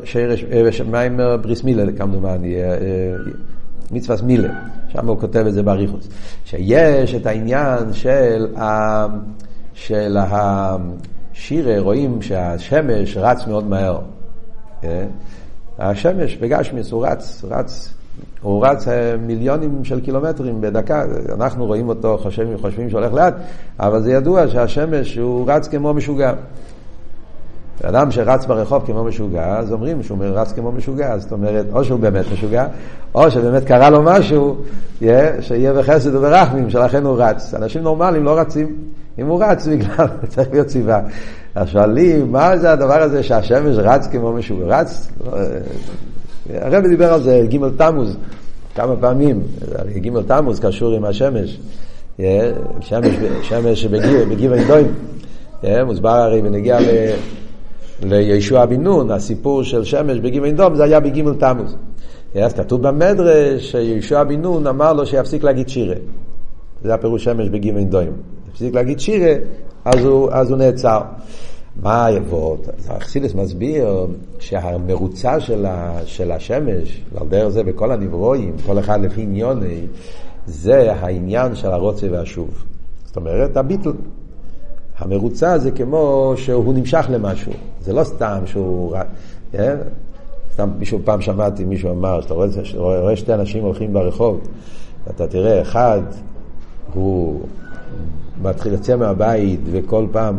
[1.21, 2.77] אה, בריס מילה, כמדומני, אה, אה,
[3.91, 4.49] מצווה מילה,
[4.89, 6.09] שם הוא כותב את זה באריכוס.
[6.45, 9.07] שיש את העניין של, ה,
[9.75, 13.99] של השירה, רואים שהשמש רץ מאוד מהר.
[15.91, 17.95] השמש בגשמיס הוא רץ, רץ,
[18.43, 18.87] הוא רץ
[19.27, 23.35] מיליונים של קילומטרים בדקה, אנחנו רואים אותו, חושבים, חושבים שהולך לאט,
[23.81, 26.33] אבל זה ידוע שהשמש הוא רץ כמו משוגע.
[27.83, 32.01] אדם שרץ ברחוב כמו משוגע, אז אומרים שהוא רץ כמו משוגע, זאת אומרת, או שהוא
[32.01, 32.67] באמת משוגע,
[33.15, 34.57] או שבאמת קרה לו משהו,
[35.41, 37.55] שיהיה בחסד וברחמים, שלכן הוא רץ.
[37.55, 38.77] אנשים נורמליים לא רצים.
[39.19, 41.01] אם הוא רץ, בגלל, צריך להיות סיבה.
[41.55, 44.65] אז שואלים, מה זה הדבר הזה שהשמש רץ כמו משוגע?
[44.67, 45.09] רץ?
[46.55, 48.17] הרבי דיבר על זה, ג' תמוז,
[48.75, 49.43] כמה פעמים.
[49.97, 51.61] ג' תמוז קשור עם השמש.
[52.81, 54.87] שמש, שמש בגיל אינדוים.
[55.87, 56.79] מוסבר הרי בנגיע
[58.03, 61.77] לישוע בן נון, הסיפור של שמש בגימל דום, זה היה בגימל תמוז.
[62.35, 65.97] אז כתוב במדרש שישוע בן נון אמר לו שיפסיק להגיד שירה.
[66.83, 68.05] זה הפירוש שמש בגימל דום.
[68.55, 69.35] הפסיק להגיד שירה,
[69.85, 71.01] אז הוא, אז הוא נעצר.
[71.83, 72.57] מה יבוא?
[72.79, 74.07] אז אכסידס מסביר
[74.39, 79.81] שהמרוצה של, ה, של השמש, ועל דרך זה בכל הנברואים, כל אחד לפי עניוני,
[80.47, 82.65] זה העניין של הרוצה והשוב.
[83.05, 83.93] זאת אומרת, הביטל.
[84.99, 88.97] המרוצה זה כמו שהוא נמשך למשהו, זה לא סתם שהוא...
[89.53, 89.77] כן?
[90.53, 94.41] סתם מישהו פעם שמעתי, מישהו אמר, שאתה רואה, רואה, רואה שתי אנשים הולכים ברחוב,
[95.07, 96.01] ואתה תראה, אחד
[96.93, 97.41] הוא
[98.43, 100.37] מתחיל לצאת מהבית וכל פעם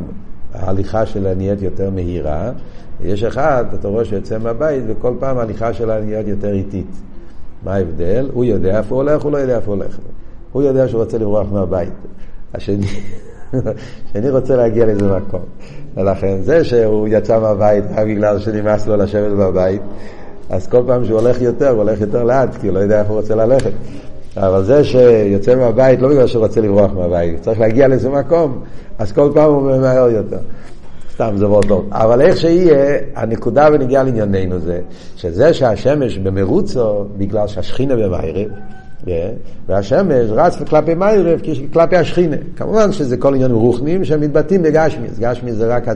[0.54, 2.52] ההליכה שלה נהיית יותר מהירה,
[3.02, 6.92] ויש אחד, אתה רואה שיוצא מהבית וכל פעם ההליכה שלה נהיית יותר איטית.
[7.64, 8.30] מה ההבדל?
[8.34, 9.98] הוא יודע איפה הוא הולך, הוא לא יודע איפה הוא הולך.
[10.52, 11.94] הוא יודע שהוא רוצה לברוח מהבית.
[12.54, 12.88] השני,
[14.14, 15.42] שאני רוצה להגיע לאיזה מקום.
[15.96, 19.82] ולכן זה שהוא יצא מהבית רק בגלל שנמאס לו לשבת בבית,
[20.50, 23.14] אז כל פעם שהוא הולך יותר, הוא הולך יותר לאט, כי הוא לא יודע איפה
[23.14, 23.72] הוא רוצה ללכת.
[24.38, 28.64] אבל זה שיוצא מהבית, לא בגלל שהוא רוצה לברוח מהבית, צריך להגיע לאיזה מקום,
[29.00, 30.38] אז כל פעם הוא ממהר יותר.
[31.14, 31.90] סתם זה מאוד טוב.
[31.92, 34.80] אבל איך שיהיה, הנקודה ונגיעה לענייננו זה,
[35.16, 38.48] שזה שהשמש במרוצו, בגלל שהשכינה במערב,
[39.68, 41.40] והשמש רץ כלפי מיירב
[41.74, 42.36] כלפי השכינה.
[42.56, 45.20] כמובן שזה כל עניין רוחנים שמתבטאים בגשמיס.
[45.20, 45.88] גשמיס זה רק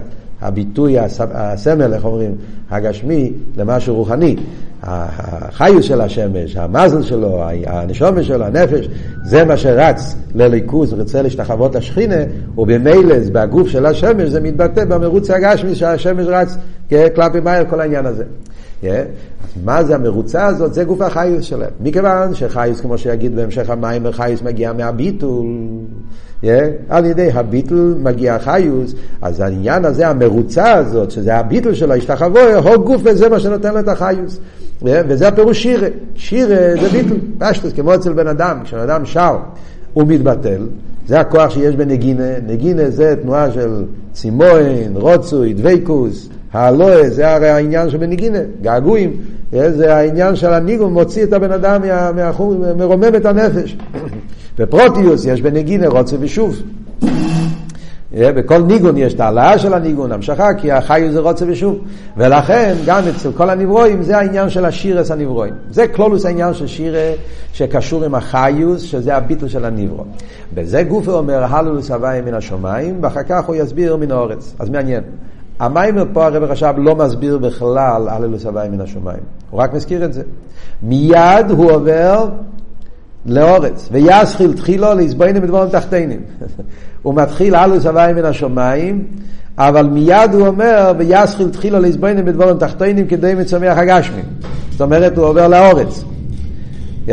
[0.42, 0.96] הביטוי,
[1.34, 2.36] הסמל, איך אומרים,
[2.70, 4.36] הגשמי למשהו רוחני.
[4.84, 8.90] החיוס של השמש, המזל שלו, הנשומת שלו, הנפש,
[9.26, 12.16] זה מה שרץ לליכוז, רוצה להשתחוות השכינה,
[12.58, 16.58] ובמילא בגוף של השמש זה מתבטא במרוץ הגשמי שהשמש רץ
[16.90, 18.24] כלפי מהר כל העניין הזה.
[18.84, 18.86] Yeah.
[19.64, 20.74] מה זה המרוצה הזאת?
[20.74, 21.70] זה גוף החיוס שלהם.
[21.82, 25.46] מכיוון שחיוס, כמו שיגיד בהמשך המים, חיוס מגיע מהביטול.
[26.90, 32.84] על ידי הביטול מגיע החיוס, אז העניין הזה, המרוצה הזאת, שזה הביטול שלו, השתחוו, הו
[32.84, 34.40] גוף וזה מה שנותן לו את החיוס.
[34.82, 34.86] Yeah.
[35.08, 35.88] וזה הפירוש שירה.
[36.16, 39.38] שירה זה ביטול, פשטוס, כמו אצל בן אדם, כשבן אדם שר,
[39.94, 40.68] הוא מתבטל.
[41.08, 44.48] זה הכוח שיש בנגינה, נגינה זה תנועה של צימון,
[44.94, 49.14] רוצוי, דבייקוס, הלואה, זה הרי העניין שבנגינה, געגועים,
[49.52, 51.82] זה העניין של הניגון, מוציא את הבן אדם
[52.16, 53.78] מהחום, מרומם את הנפש.
[54.60, 56.62] בפרוטיוס יש בנגינה רוצה ושוב.
[58.14, 61.80] בכל ניגון יש את העלאה של הניגון, המשכה, כי החיוס זה רוצה ושוב.
[62.18, 65.54] ולכן, גם אצל כל הנברואים, זה העניין של השירס הנברואים.
[65.72, 67.12] זה כלולוס העניין של שירה
[67.54, 70.04] שקשור עם החיוס, שזה הביטל של הנברו.
[70.54, 74.56] בזה גופר אומר, הלולוס הוואי מן השמיים, ואחר כך הוא יסביר מן האורץ.
[74.60, 75.04] אז מעניין.
[75.60, 79.20] המיימר פה הרב רש"ב לא מסביר בכלל הללוס הוואי מן השמיים,
[79.50, 80.22] הוא רק מזכיר את זה.
[80.84, 82.28] מיד הוא עובר
[83.26, 86.20] לאורץ, ויסחיל תחילו להסבוינים בדבורים תחתינים.
[87.04, 89.04] הוא מתחיל הללוס הוואי מן השמיים,
[89.58, 94.26] אבל מיד הוא אומר, ויסחיל תחילו להסבוינים בדבורים תחתינים כדי מצומח הגשמים.
[94.72, 96.04] זאת אומרת, הוא עובר לאורץ.
[97.08, 97.12] Yeah,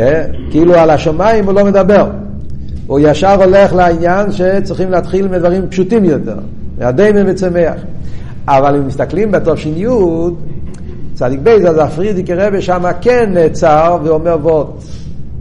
[0.51, 2.09] כאילו על השמיים הוא לא מדבר.
[2.87, 6.37] הוא ישר הולך לעניין שצריכים להתחיל מדברים פשוטים יותר,
[6.79, 7.75] מהדיימן וצמח.
[8.47, 9.87] אבל אם מסתכלים בתושין י',
[11.13, 14.67] צדיק בייז, אז הפרידיקי רבי שם כן נעצר ואומר וורט.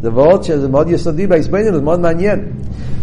[0.06, 2.44] זה וורט שזה מאוד יסודי בהסבנינוס, זה מאוד מעניין.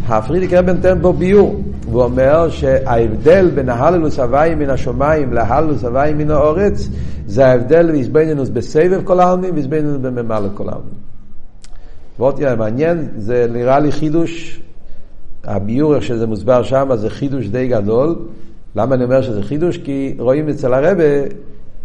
[0.07, 1.61] הפרידיקי רבי נותן פה ביור.
[1.85, 6.89] הוא אומר שההבדל בין ההללוס הוויים מן השמיים להללוס הוויים מן האורץ
[7.27, 10.93] זה ההבדל בהסבנינוס בסבב כל העלמין והסבנינוס בממלא כל העלמין.
[12.19, 14.61] ועוד מעניין, זה נראה לי חידוש,
[15.43, 18.15] הביור איך שזה מוסבר שם, זה חידוש די גדול.
[18.75, 19.77] למה אני אומר שזה חידוש?
[19.77, 21.03] כי רואים אצל הרבה,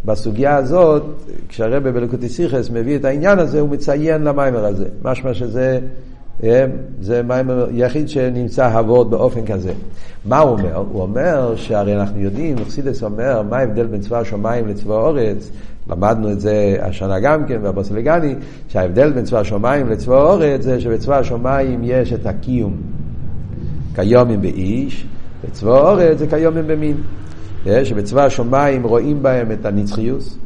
[0.08, 1.02] בסוגיה הזאת,
[1.48, 4.88] כשהרבה בלקוטיסיכס מביא את העניין הזה, הוא מציין למיימר הזה.
[5.04, 5.78] משמע שזה
[6.44, 6.64] אה,
[7.00, 9.72] זה מיימר יחיד שנמצא הוות באופן כזה.
[10.24, 10.76] מה הוא אומר?
[10.76, 15.50] הוא אומר שהרי אנחנו יודעים, אכסידס אומר, מה ההבדל בין צבא השמיים לצבא האורץ?
[15.90, 18.34] למדנו את זה השנה גם כן, והבוסלגני,
[18.68, 22.76] שההבדל בין צבא השמיים לצבא האורץ זה שבצבא השמיים יש את הקיום
[23.94, 25.06] כיומים באיש,
[25.44, 26.96] בצבא האורץ זה כיומים במין.
[27.66, 30.38] אה, שבצבא השמיים רואים בהם את הנצחיוס.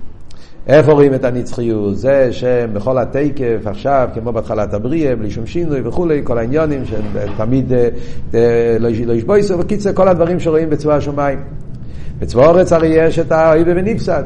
[0.67, 1.97] איפה רואים את הנצחיות?
[1.97, 7.05] זה שהם בכל התקף עכשיו, כמו בהתחלת הבריאה, בלי שום שינוי וכולי, כל העניונים שהם
[7.37, 7.89] תמיד אה,
[8.35, 11.39] אה, לא, לא ישבויסו, וקיצר כל הדברים שרואים בצבא השמיים.
[12.19, 14.23] בצבא אורץ הרי יש את האויב ונפסד.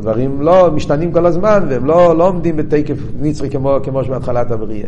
[0.00, 4.86] דברים לא משתנים כל הזמן, והם לא, לא עומדים בתקף נצחי כמו, כמו שבהתחלת הבריאה.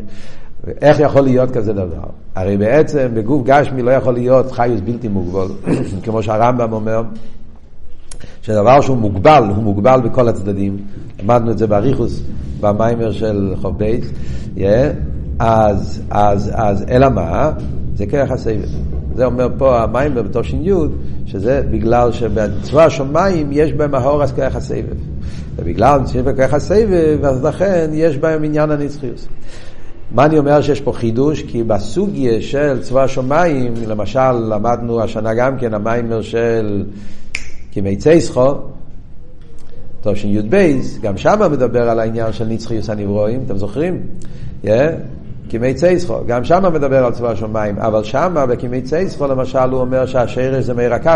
[0.82, 2.06] איך יכול להיות כזה דבר?
[2.34, 5.46] הרי בעצם בגוף גשמי לא יכול להיות חיוס בלתי מוגבל,
[6.04, 7.02] כמו שהרמב"ם אומר.
[8.42, 10.76] שדבר שהוא מוגבל, הוא מוגבל בכל הצדדים.
[11.22, 12.22] למדנו את זה באריכוס,
[12.60, 14.10] במיימר של חוב בייס.
[14.56, 14.60] Yeah.
[15.38, 17.50] אז, אז, אז, אלא מה?
[17.94, 18.68] זה כרך הסבב.
[19.14, 20.72] זה אומר פה המיימר בתושין י'
[21.26, 24.96] שזה בגלל שבצבא השמיים יש בהם ההורס כרך הסבב.
[25.56, 29.28] ובגלל שיש בהם כרך הסבב, אז לכן יש בהם עניין הנצחיוס.
[30.14, 31.42] מה אני אומר שיש פה חידוש?
[31.42, 36.84] כי בסוגיה של צבא השמיים, למשל למדנו השנה גם כן המיימר של
[37.72, 38.54] כמי צייסחו,
[40.02, 44.02] תשי"ב, גם שם מדבר על העניין של נצחיוס הנברואים, אתם זוכרים?
[44.64, 44.68] Yeah.
[45.50, 50.06] כמי צייסחו, גם שם מדבר על צבא השמיים, אבל שם בכמי צייסחו למשל הוא אומר
[50.06, 51.10] שהשרש זה מאיר הקו,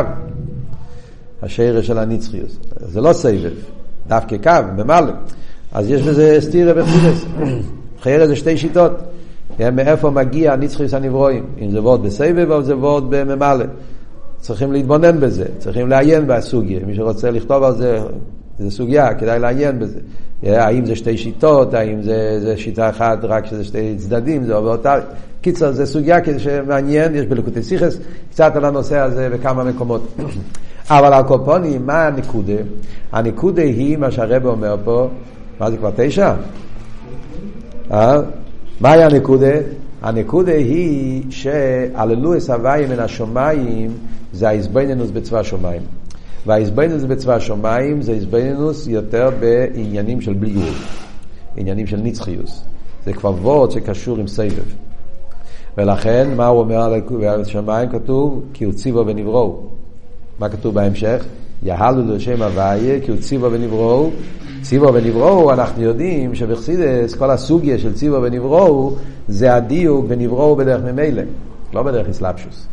[1.42, 2.58] השרש של הנצחיוס.
[2.80, 3.52] זה לא סבב,
[4.08, 5.12] דווקא קו, ממלא.
[5.72, 7.24] אז יש בזה סטירה בחסידס.
[8.02, 8.92] חייר זה שתי שיטות.
[9.72, 13.64] מאיפה מגיע נצחיוס הנברואים, אם זה וורד בסבב או זה וורד בממלא.
[14.40, 16.80] צריכים להתבונן בזה, צריכים לעיין בסוגיה.
[16.86, 18.00] מי שרוצה לכתוב על זה,
[18.58, 19.98] זה סוגיה, כדאי לעיין בזה.
[20.42, 24.70] האם זה שתי שיטות, האם זה, זה שיטה אחת רק שזה שתי צדדים, זה עובר
[24.70, 24.98] אותה.
[25.40, 27.98] קיצר, זה סוגיה שמעניין, יש בלקוטי סיכס,
[28.30, 30.02] קצת על הנושא הזה בכמה מקומות.
[30.90, 32.52] אבל על קופונים, מה הנקודה?
[33.12, 35.08] הנקודה היא מה שהרבא אומר פה,
[35.60, 36.34] מה זה כבר תשע?
[37.92, 38.20] אה?
[38.80, 39.52] מה היה הנקודה?
[40.02, 43.90] הנקודה היא שעללו את הוויה מן השמיים
[44.32, 45.82] זה ההזבנינוס בצבא השמיים.
[46.46, 50.74] וההזבנינוס בצבא השמיים זה הזבנינוס יותר בעניינים של בלי גבול,
[51.56, 52.62] עניינים של נצחיוס.
[53.04, 54.64] זה כבר וורד שקשור עם סבב.
[55.78, 56.80] ולכן, מה הוא אומר
[57.28, 57.88] על השמיים?
[57.88, 59.60] כתוב, כי הוא ציבו ונבראו.
[60.38, 61.24] מה כתוב בהמשך?
[61.62, 64.10] יהלו לשם הוויה, כי הוא ציבו ונבראו.
[64.68, 68.94] ציבו ונבראו, אנחנו יודעים שבחסידס כל הסוגיה של ציבו ונבראו
[69.28, 71.22] זה הדיוק ונבראו בדרך ממילא,
[71.74, 72.66] לא בדרך אסלאפשוס.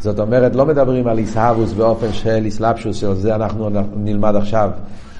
[0.00, 4.70] זאת אומרת, לא מדברים על איסהבוס באופן של איסלאפשוס, שזה אנחנו נלמד עכשיו,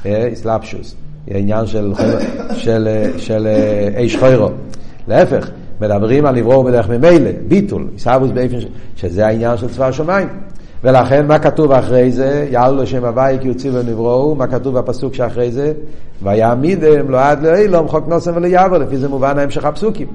[0.05, 0.95] איסלאפשוס,
[1.27, 1.93] עניין של,
[2.53, 3.47] של, של
[3.97, 4.49] איש חוירו.
[5.09, 8.67] להפך, מדברים על לברור בדרך ממילא, ביטול, איסהבוס באופן ש...
[8.97, 10.29] שזה העניין של צבא השמיים.
[10.85, 12.47] ולכן מה כתוב אחרי זה?
[12.51, 15.73] יעלו לשם הוואי כי יוצאו ונבראו, מה כתוב בפסוק שאחרי זה?
[16.23, 20.07] ויעמידם לא עד לאילום חוק נוסם וליעבר, לפי זה מובן ההמשך הפסוקים.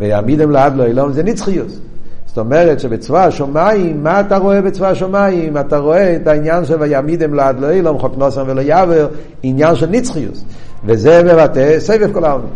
[0.00, 1.80] ויעמידם לא עד לאילום זה נצחיוס.
[2.26, 5.56] זאת אומרת שבצבא השמיים, מה אתה רואה בצבא השמיים?
[5.56, 9.08] אתה רואה את העניין של ויעמידם לעד לא אילום, חוק נוסם ולא יעבר,
[9.42, 10.44] עניין של נצחיוס.
[10.84, 12.46] וזה מבטא סבב כל העולם.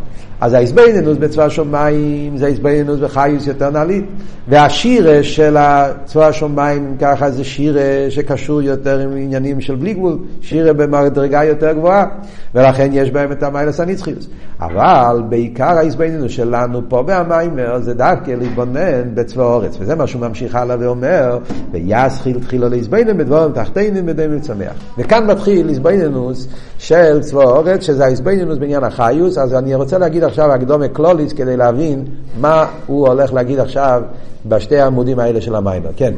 [0.41, 4.05] אז ההסבנינוס בצבא השמיים זה ההסבנינוס בחיוס יותר נעלית.
[4.49, 5.57] והשירה של
[6.05, 11.73] צבא השמיים, ככה זה שירה שקשור יותר עם עניינים של בלי גבול, שירה במדרגה יותר
[11.73, 12.07] גבוהה,
[12.55, 14.29] ולכן יש בהם את המיילס הנצחיוס.
[14.61, 20.55] אבל בעיקר ההסבנינוס שלנו פה במיימר זה דווקא להתבונן בצבא אורץ, וזה מה שהוא ממשיך
[20.55, 21.39] הלאה ואומר,
[21.73, 24.73] ויסחיל תחילה להסבנינוס בדבורים תחתינים בדמי צמח.
[24.99, 30.53] וכאן מתחיל הסבנינוס של צבא אורץ, שזה ההסבנינוס בעניין החיוס, אז אני רוצה להגיד עכשיו
[30.53, 32.05] הקדומה קלוליס כדי להבין
[32.41, 34.03] מה הוא הולך להגיד עכשיו
[34.47, 35.91] בשתי העמודים האלה של המיימר.
[35.97, 36.15] כן.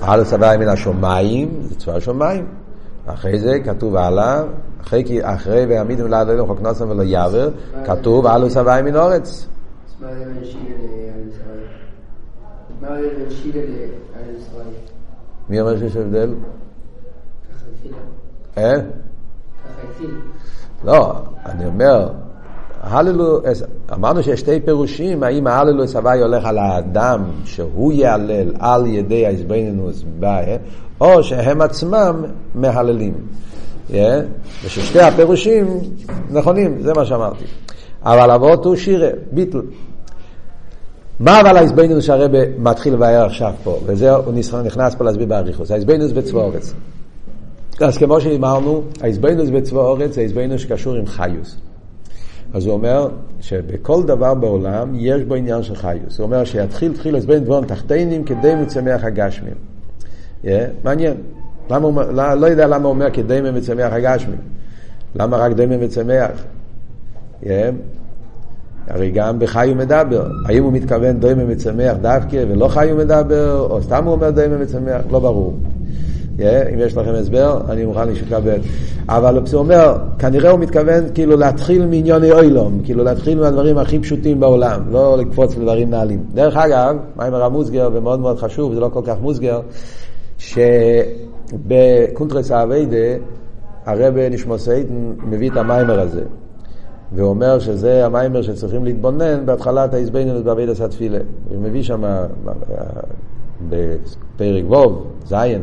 [0.00, 2.46] על צבא מן השמיים, זה צבא השמיים.
[3.06, 4.42] אחרי זה כתוב הלאה,
[4.82, 7.50] אחרי, אחרי ויעמידם לעד אלוהים חוק נוסם ולא יעבר,
[7.86, 9.46] כתוב על צבא מן אורץ.
[15.48, 16.34] מי אומר שיש הבדל?
[18.56, 18.62] ככה.
[18.62, 18.74] אה?
[20.84, 21.12] לא,
[21.46, 22.08] אני אומר,
[22.82, 23.40] הללו,
[23.92, 30.04] אמרנו שיש שתי פירושים, האם ההללו הוואי הולך על האדם שהוא יהלל על ידי ההזבנינוס
[30.18, 30.56] באה,
[31.00, 33.14] או שהם עצמם מהללים.
[33.90, 33.94] Yeah?
[34.64, 35.80] וששתי הפירושים
[36.30, 37.44] נכונים, זה מה שאמרתי.
[38.02, 39.60] אבל אבות הוא שירה, ביטל.
[41.20, 46.12] מה אבל ההזבנינוס שהרבא מתחיל לבאר עכשיו פה, וזה הוא נכנס פה להסביר באריכוס, ההזבנינוס
[46.12, 46.74] בצבא אורץ.
[47.80, 51.56] אז כמו שאמרנו, ההזבנינוס בצבא אורץ זה ההזבנינוס שקשור עם חיוס.
[52.54, 53.08] אז הוא אומר
[53.40, 56.18] שבכל דבר בעולם יש בו עניין של חיוס.
[56.18, 59.54] הוא אומר שיתחיל תחיל בין דבון תחתינים כדי מצמח הגשמים.
[60.44, 60.48] Yeah,
[60.84, 61.14] מעניין.
[61.70, 64.38] למה לא, לא יודע למה הוא אומר כדי מצמח הגשמים.
[65.14, 66.30] למה רק דמי מצמח?
[67.42, 67.46] Yeah.
[68.88, 70.26] הרי גם בחי הוא מדבר.
[70.44, 74.56] האם הוא מתכוון דמי מצמח דווקא ולא חי הוא מדבר, או סתם הוא אומר דמי
[74.56, 75.00] מצמח?
[75.10, 75.54] לא ברור.
[76.38, 78.58] אם יש לכם הסבר, אני מוכן לקבל.
[79.08, 84.40] אבל הוא אומר, כנראה הוא מתכוון כאילו להתחיל מעניוני אוילום, כאילו להתחיל מהדברים הכי פשוטים
[84.40, 86.24] בעולם, לא לקפוץ לדברים נעלים.
[86.34, 89.60] דרך אגב, מיימר המוסגר, ומאוד מאוד חשוב, זה לא כל כך מוסגר,
[91.48, 92.96] שבקונטרס האביידה,
[93.86, 96.22] הרב נשמוסייטן מביא את המיימר הזה.
[97.12, 101.18] ואומר שזה המיימר שצריכים להתבונן בהתחלת ההזבנות בעבידת התפילה.
[101.48, 102.04] הוא מביא שם
[103.68, 105.62] בפרק ווב, זין,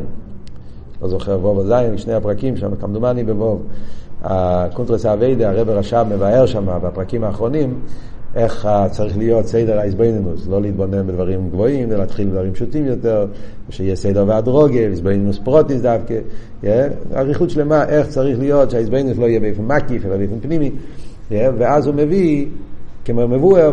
[1.02, 3.62] לא זוכר, ווב או זין, שני הפרקים שם, כמדומני בווב.
[4.24, 7.80] הקונטרס אביידה, הרב רש"ב מבאר שם בפרקים האחרונים,
[8.36, 13.26] איך צריך להיות סדר האיזבנינוס, לא להתבונן בדברים גבוהים, אלא להתחיל בדברים פשוטים יותר,
[13.70, 16.16] שיהיה סדר והדרוגה, איזבנינוס פרוטיס דווקא,
[17.16, 20.72] אריכות שלמה, איך צריך להיות שהאיזבנינוס לא יהיה באופן מקיף, אלא באופן פנימי,
[21.32, 22.46] ואז הוא מביא
[23.06, 23.72] כמו מבואר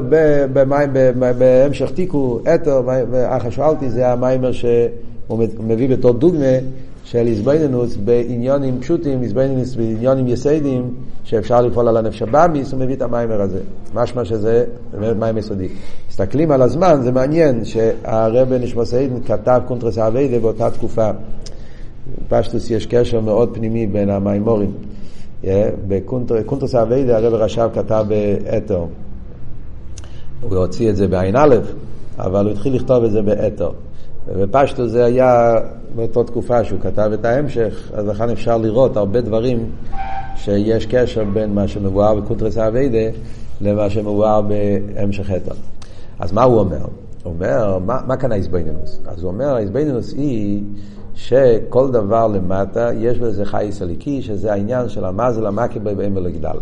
[1.38, 2.82] בהמשך תיקו, אתר,
[3.28, 6.56] אחר שאלתי, זה המיימר שהוא מביא בתור דוגמה
[7.04, 10.90] של איזבנינוס בעניונים פשוטים, איזבנינוס בעניונים יסיידים,
[11.24, 13.60] שאפשר לפעול על הנפש הבאמיס, הוא מביא את המיימר הזה.
[13.94, 15.68] משמע שזה באמת מים יסודי.
[16.08, 21.10] מסתכלים על הזמן, זה מעניין שהרבי נשמתו עדן כתב קונטרס העבודה באותה תקופה.
[22.28, 24.72] בפשטות יש קשר מאוד פנימי בין המאמרים.
[25.88, 28.84] בקונטרס העבודה הרבי רש"ב כתב בעת״ר.
[30.40, 31.56] הוא הוציא את זה בע״א,
[32.18, 33.70] אבל הוא התחיל לכתוב את זה בעת״ר.
[34.28, 35.54] ובפשטות זה היה
[35.96, 39.70] באותה תקופה שהוא כתב את ההמשך, אז לכאן אפשר לראות הרבה דברים
[40.36, 43.18] שיש קשר בין מה שמבואר בקונטרס העבודה
[43.60, 45.54] למה שמבואר בהמשך אתר.
[46.18, 46.84] אז מה הוא אומר?
[47.22, 49.00] הוא אומר, מה, מה כאן ההזבנינוס?
[49.06, 50.62] אז הוא אומר, ההזבנינוס היא
[51.14, 56.58] שכל דבר למטה יש בזה חייס הליקי, שזה העניין של המזל המקבל באם ולגדל.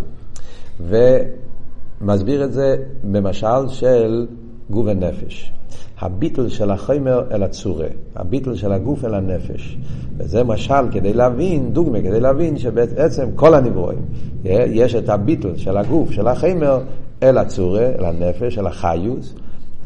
[0.80, 4.26] ומסביר את זה במשל של
[4.70, 5.52] גוף ונפש.
[6.00, 9.78] הביטל של החומר אל הצורה, הביטל של הגוף אל הנפש.
[10.18, 14.02] וזה משל כדי להבין, דוגמה, כדי להבין שבעצם כל הנברואים,
[14.44, 16.80] יש את הביטל של הגוף, של החומר,
[17.22, 19.34] אל הצורה, אל הנפש, אל החיוס,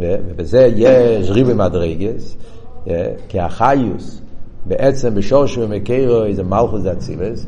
[0.01, 2.37] ובזה יש ריבי מדרגס,
[3.29, 4.22] כי החיוס
[4.66, 7.46] בעצם בשורש ומקרו איזה מלכוס דאצילס,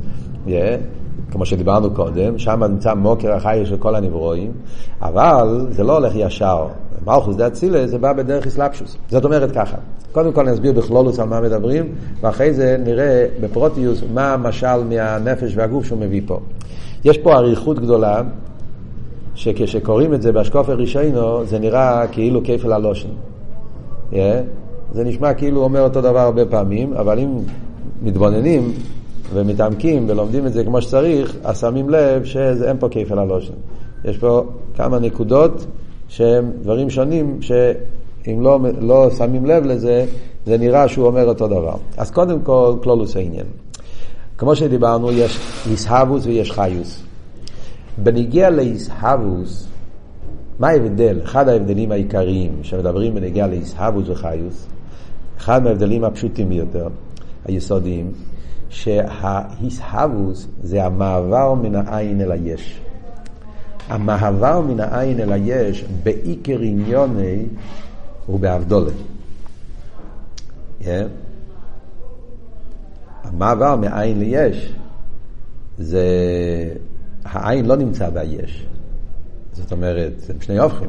[1.31, 4.53] כמו שדיברנו קודם, שם נמצא מוקר החיוס של כל הנברואים,
[5.03, 6.67] אבל זה לא הולך ישר.
[7.07, 8.97] מלכוס דה אצילה זה בא בדרך אסלאפשוס.
[9.09, 9.77] זאת אומרת ככה,
[10.13, 15.87] קודם כל נסביר בכלולוס על מה מדברים, ואחרי זה נראה בפרוטיוס מה המשל מהנפש והגוף
[15.87, 16.39] שהוא מביא פה.
[17.05, 18.23] יש פה אריכות גדולה,
[19.35, 23.09] שכשקוראים את זה באשקוף רישיינו, זה נראה כאילו כפל הלושן.
[24.13, 24.15] Yeah.
[24.95, 27.31] זה נשמע כאילו הוא אומר אותו דבר הרבה פעמים, אבל אם
[28.03, 28.73] מתבוננים
[29.33, 33.53] ומתעמקים ולומדים את זה כמו שצריך, אז שמים לב שאין פה כפל הלושן.
[34.05, 34.45] יש פה
[34.77, 35.67] כמה נקודות
[36.09, 40.07] שהם דברים שונים, שאם לא, לא שמים לב לזה,
[40.47, 41.77] זה נראה שהוא אומר אותו דבר.
[41.97, 43.47] אז קודם כל, כלולוס העניין.
[44.39, 45.39] כמו שדיברנו, יש
[45.71, 47.03] איסהבוס ויש חיוס.
[47.99, 49.67] בניגיע לאיסהבוס,
[50.59, 51.21] מה ההבדל?
[51.25, 54.67] אחד ההבדלים העיקריים שמדברים בניגיע לאיסהבוס וחיוס,
[55.39, 56.89] אחד מההבדלים הפשוטים ביותר,
[57.45, 58.13] היסודיים,
[58.69, 62.81] שהאיסהבוס זה המעבר מן העין אל היש.
[63.89, 67.47] המעבר מן העין אל היש בעיקר עניוני
[68.27, 68.93] הוא באבדולה.
[70.81, 70.85] Yeah.
[73.25, 74.73] המעבר מעין ליש
[75.79, 76.09] זה
[77.25, 78.67] העין לא נמצא ביש.
[79.53, 80.89] זאת אומרת, הם שני הופכים.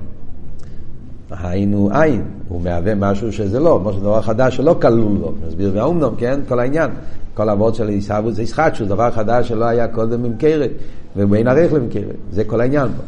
[1.32, 5.72] העין הוא עין, הוא מהווה משהו שזה לא, כמו שדבר חדש שלא כלול לו, נסביר
[5.72, 6.40] באומנום, כן?
[6.48, 6.90] כל העניין.
[7.34, 10.72] כל העבוד של עיסאוות זה ישחטשוס, דבר חדש שלא היה קודם ממכרת,
[11.16, 13.04] ובין ערך למכרת, זה כל העניין פה.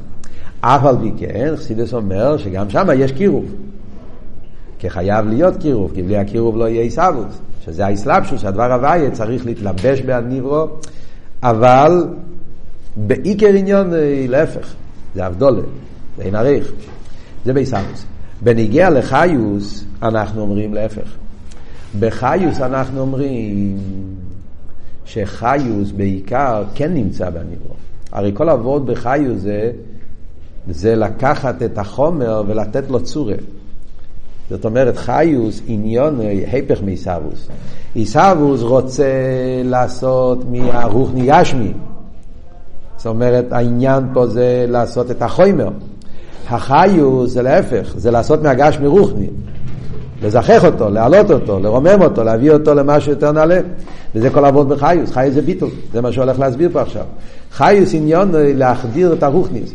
[0.61, 3.45] אף על פי כן, חסידס אומר שגם שם יש קירוב.
[4.80, 9.45] כי חייב להיות קירוב, כי בלי הקירוב לא יהיה עיסאוווס, שזה האסלאפשוס, שהדבר הוויה צריך
[9.45, 10.68] להתלבש בהניברו,
[11.43, 12.05] אבל
[12.95, 14.74] בעיקר עניון אה, להפך,
[15.15, 15.61] זה אבדולה,
[16.18, 16.72] זה אין עריך,
[17.48, 18.06] זה בעיסאוווס.
[18.41, 21.16] בניגיע לחיוס, אנחנו אומרים להפך.
[22.00, 23.78] בחיוס אנחנו אומרים
[25.06, 27.74] שחיוס בעיקר כן נמצא בניברו.
[28.12, 29.72] הרי כל עבוד בחיוס זה,
[30.70, 33.36] זה לקחת את החומר ולתת לו צורה.
[34.50, 37.48] זאת אומרת, חיוס עניון היפך מעיסאוווס.
[37.95, 39.12] עיסאוווס רוצה
[39.64, 41.74] לעשות מהרוחני גשמי.
[42.98, 45.70] זאת אומרת, העניין פה זה לעשות את החומר.
[46.50, 49.28] החיוס זה להפך, זה לעשות מהגשמי רוחני.
[50.24, 53.60] לזכח אותו, להעלות אותו, לרומם אותו, להביא אותו למשהו יותר נעלה.
[54.16, 57.04] וזה כל עבוד בחיוס, חיוס זה ביטול, זה מה שהולך להסביר פה עכשיו.
[57.52, 59.74] חיוס עניון להחדיר את הרוחניס,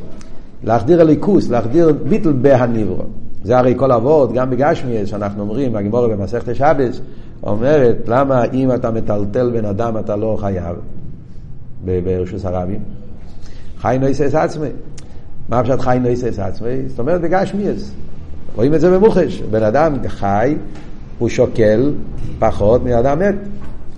[0.64, 3.02] להחדיר הליכוס, להחדיר ביטול בהניברו.
[3.44, 7.00] זה הרי כל עבוד, גם בגשמי, שאנחנו אומרים, הגמורה במסכת שבס,
[7.42, 10.76] אומרת, למה אם אתה מטלטל בן אדם אתה לא חייב
[11.84, 12.80] ברשוס הרבים?
[13.80, 14.68] חי נויסס עצמי.
[15.52, 16.88] מה פשוט חי נויסס עצמי?
[16.88, 17.92] זאת אומרת בגשמיאס.
[18.56, 19.40] רואים את זה במוחש.
[19.40, 20.56] בן אדם חי,
[21.18, 21.92] הוא שוקל
[22.38, 23.34] פחות מאדם מת.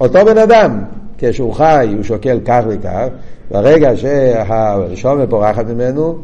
[0.01, 0.79] אותו בן אדם,
[1.19, 3.07] כשהוא חי, הוא שוקל כך וכך,
[3.51, 6.19] ברגע שהשומר פורחת ממנו,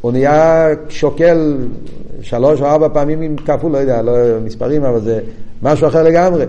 [0.00, 1.56] הוא נהיה שוקל
[2.22, 4.12] שלוש או ארבע פעמים כפול, לא יודע, לא
[4.44, 5.20] מספרים, אבל זה
[5.62, 6.44] משהו אחר לגמרי.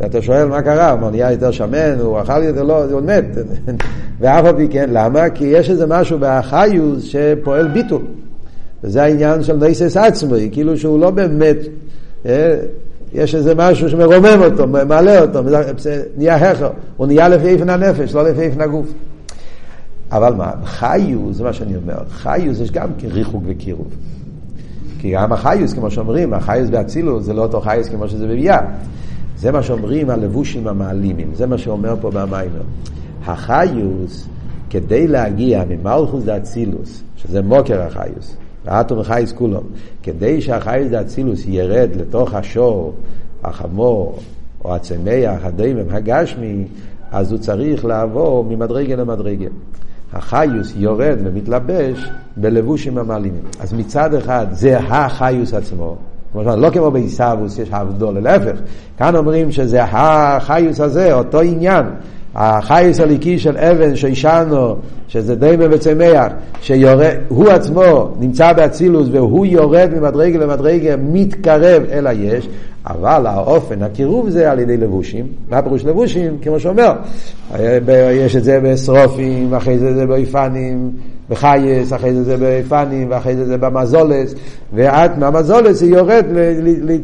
[0.00, 3.24] ואתה שואל מה קרה, הוא נהיה יותר שמן, הוא אכל יותר, לא, הוא מת.
[4.20, 5.30] ואף על פי כן, למה?
[5.30, 8.02] כי יש איזה משהו באחיוס שפועל ביטול.
[8.84, 11.56] וזה העניין של ניסס עצמי, כאילו שהוא לא באמת,
[12.26, 12.56] אה,
[13.12, 15.40] יש איזה משהו שמרומם אותו, מעלה אותו,
[16.16, 18.92] נהיה הכר, הוא נהיה לפי איפן הנפש, לא לפי איפן הגוף.
[20.12, 23.88] אבל מה, חיוס, זה מה שאני אומר, חיוס יש גם ריחוק וקירוב.
[24.98, 28.58] כי גם החיוס, כמו שאומרים, החיוס באצילוס זה לא אותו חיוס כמו שזה בביאה.
[29.36, 32.62] זה מה שאומרים הלבושים המעלימים, זה מה שאומר פה במיימר.
[33.24, 34.28] החיוס,
[34.70, 39.60] כדי להגיע ממלכוס דאצילוס, שזה מוקר החיוס, האטום החייס כולו,
[40.02, 42.94] כדי שהחייס דאצילוס ירד לתוך השור,
[43.44, 44.18] החמור,
[44.64, 46.64] או הצמח, הדמם, הגשמי,
[47.12, 49.48] אז הוא צריך לעבור ממדרגה למדרגה.
[50.12, 53.42] החיוס יורד ומתלבש בלבושים המעלימים.
[53.60, 55.96] אז מצד אחד זה החיוס עצמו,
[56.32, 58.58] כלומר, לא כמו בעיסאוווס יש הבדול, להפך,
[58.98, 61.86] כאן אומרים שזה החיוס הזה, אותו עניין,
[62.34, 64.76] החיוס הליקי של אבן שהשענו,
[65.08, 72.48] שזה דיימה וצמח, שהוא עצמו נמצא באצילוס והוא יורד ממדרגה למדרגה, מתקרב אל היש,
[72.86, 75.26] אבל האופן, הקירוב זה על ידי לבושים.
[75.50, 76.36] מה פירוש לבושים?
[76.42, 76.92] כמו שאומר,
[78.12, 80.90] יש את זה בשרופים, אחרי זה זה באיפנים,
[81.30, 84.34] בחייס, אחרי זה זה באיפנים, ואחרי זה זה במזולס,
[84.72, 86.24] ועד מהמזולס זה יורד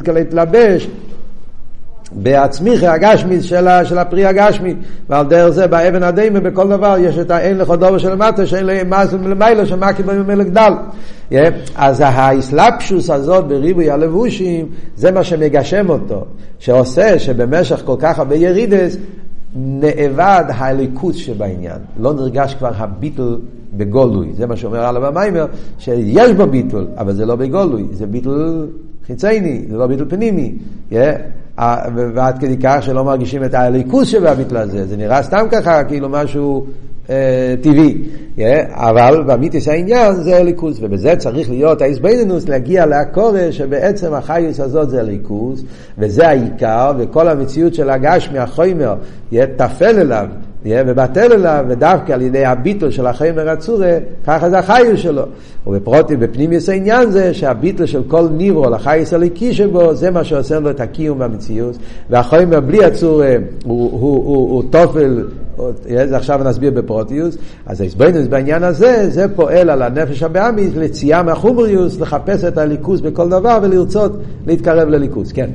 [0.06, 0.88] להתלבש
[2.14, 4.74] בעצמיך הגשמית של, של הפרי הגשמי,
[5.08, 8.66] ועל דרך זה באבן הדיימה בכל דבר יש את האין לך דובר של מטה שאין
[8.66, 10.72] להם מס למעלה שמקי בממלך גדל.
[11.30, 11.34] Yeah.
[11.76, 14.66] אז האסלאפשוס הזאת בריבוי הלבושים
[14.96, 16.24] זה מה שמגשם אותו,
[16.58, 18.96] שעושה שבמשך כל כך הרבה ירידס
[19.56, 23.36] נאבד הליכוס שבעניין, לא נרגש כבר הביטל
[23.72, 25.46] בגולוי, זה מה שאומר עליו המיימר,
[25.78, 28.68] שיש בו ביטול, אבל זה לא בגולוי, זה ביטול
[29.06, 30.54] חיצייני, זה לא ביטול פנימי.
[30.90, 30.94] Yeah.
[32.14, 36.66] ועד כדי כך שלא מרגישים את הליכוס שבביטול הזה, זה נראה סתם ככה, כאילו משהו
[37.10, 37.98] אה, טבעי.
[38.36, 38.40] Yeah,
[38.72, 45.00] אבל באמיתיס העניין זה הליכוס, ובזה צריך להיות האיזבנינוס להגיע להקורש שבעצם החייס הזאת זה
[45.00, 45.62] הליכוס,
[45.98, 48.94] וזה העיקר, וכל המציאות של הגשמי, החומר,
[49.32, 50.26] יהיה טפל אליו.
[50.66, 55.22] ובטל אליו, ודווקא על ידי הביטול של החיימר הצורה, ככה זה החיוס שלו.
[55.66, 60.70] ובפרוטי, בפנימיוס העניין זה שהביטול של כל ניברו לחייס הליקי שבו, זה מה שעושה לו
[60.70, 61.76] את הקיום במציאות.
[62.10, 65.24] והחיימר בלי הצורה הוא, תופל,
[65.84, 67.36] זה עכשיו נסביר בפרוטיוס.
[67.66, 73.28] אז ההסבינוס בעניין הזה, זה פועל על הנפש הבאמיס לצייה מהחומריוס, לחפש את הליכוס בכל
[73.28, 74.12] דבר ולרצות
[74.46, 75.32] להתקרב לליכוס.
[75.32, 75.50] כן.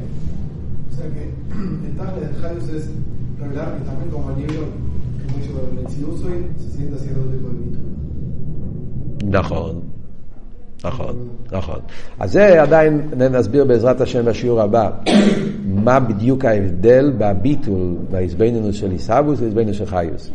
[9.27, 9.81] נכון,
[10.83, 11.15] נכון,
[11.51, 11.79] נכון.
[12.19, 13.01] אז זה עדיין
[13.31, 14.89] נסביר בעזרת השם בשיעור הבא,
[15.65, 20.29] מה בדיוק ההבדל בביטול, בהזבנינוס של עיסאוווס ובהזבנינוס של חיוס.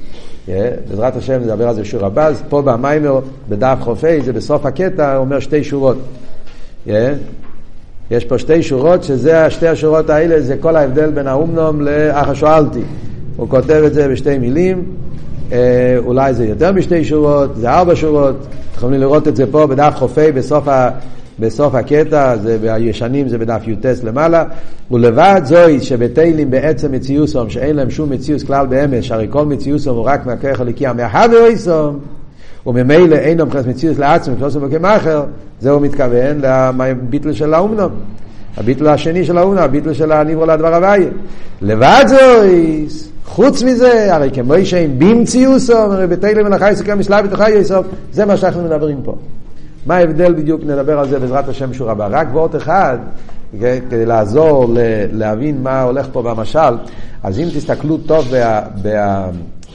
[0.89, 5.17] בעזרת השם נדבר על זה בשיעור הבא, אז פה במיימר, בדף חופי, זה בסוף הקטע,
[5.17, 5.99] אומר שתי שורות.
[8.11, 12.83] יש פה שתי שורות, שזה שתי השורות האלה, זה כל ההבדל בין האומנום לאחר שואלתי.
[13.37, 14.85] הוא כותב את זה בשתי מילים,
[15.53, 18.47] אה, אולי זה יותר משתי שורות, זה ארבע שורות,
[18.77, 20.91] יכולים לראות את זה פה בדף חופי בסוף, ה,
[21.39, 24.45] בסוף הקטע, זה בישנים זה בדף י"ט למעלה,
[24.91, 30.05] ולבד זוהי שבתהילים בעצם מציוסום, שאין להם שום מציוס כלל באמש, הרי כל מציוסום הוא
[30.05, 31.99] רק מהכרך הליקיה מהחבר איסום,
[32.67, 35.25] וממילא אין לו מבחינת מציאות לעצמם, כמו שהוא כמאחר,
[35.61, 37.91] זה הוא מתכוון לביטל של האומנום.
[38.57, 41.11] הביטל השני של האומנום, הביטל של הניברו לדבר הוויה.
[41.63, 47.87] לבד זויס, חוץ מזה, הרי כמו שאין במציאוסו, הרי בתהילים מלאכה יסוכם משלב בתוכה יסוף,
[48.13, 49.17] זה מה שאנחנו מדברים פה.
[49.87, 52.09] מה ההבדל בדיוק, נדבר על זה בעזרת השם שורה הבא.
[52.11, 52.99] רק ועוד אחד,
[53.61, 54.75] כדי לעזור
[55.13, 56.77] להבין מה הולך פה במשל,
[57.23, 58.35] אז אם תסתכלו טוב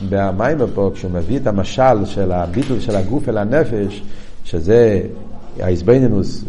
[0.10, 4.04] במיימר פה, כשהוא מביא את המשל של הביטול של הגוף אל הנפש,
[4.44, 5.02] שזה
[5.60, 6.44] האיזבנינוס,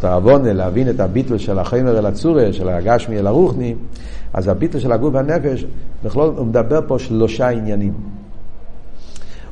[0.00, 3.74] תרבונה, להבין את הביטול של החומר אל הצורה, של הגשמי אל הרוחני,
[4.32, 5.64] אז הביטול של הגוף והנפש,
[6.04, 7.94] בכלול, הוא מדבר פה שלושה עניינים.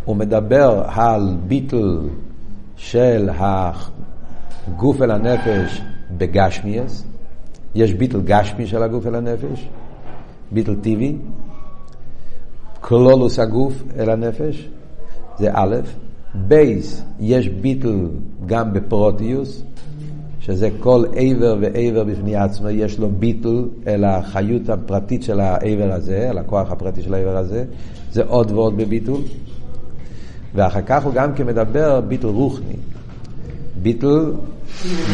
[0.04, 2.08] הוא מדבר על ביטול
[2.76, 5.82] של הגוף אל הנפש
[6.16, 7.04] בגשמיאס,
[7.74, 9.68] יש ביטל גשמי של הגוף אל הנפש,
[10.52, 11.16] ביטל טבעי,
[12.80, 14.68] כלולוס הגוף אל הנפש,
[15.38, 15.76] זה א',
[16.34, 18.08] בייס, יש ביטל
[18.46, 19.62] גם בפרוטיוס,
[20.46, 26.30] שזה כל עבר ועבר בפני עצמו, יש לו ביטל אל החיות הפרטית של העבר הזה,
[26.30, 27.64] אל הכוח הפרטי של העבר הזה,
[28.12, 29.20] זה עוד ועוד בביטול.
[30.54, 32.76] ואחר כך הוא גם כן מדבר ביטל רוחני,
[33.82, 34.32] ביטל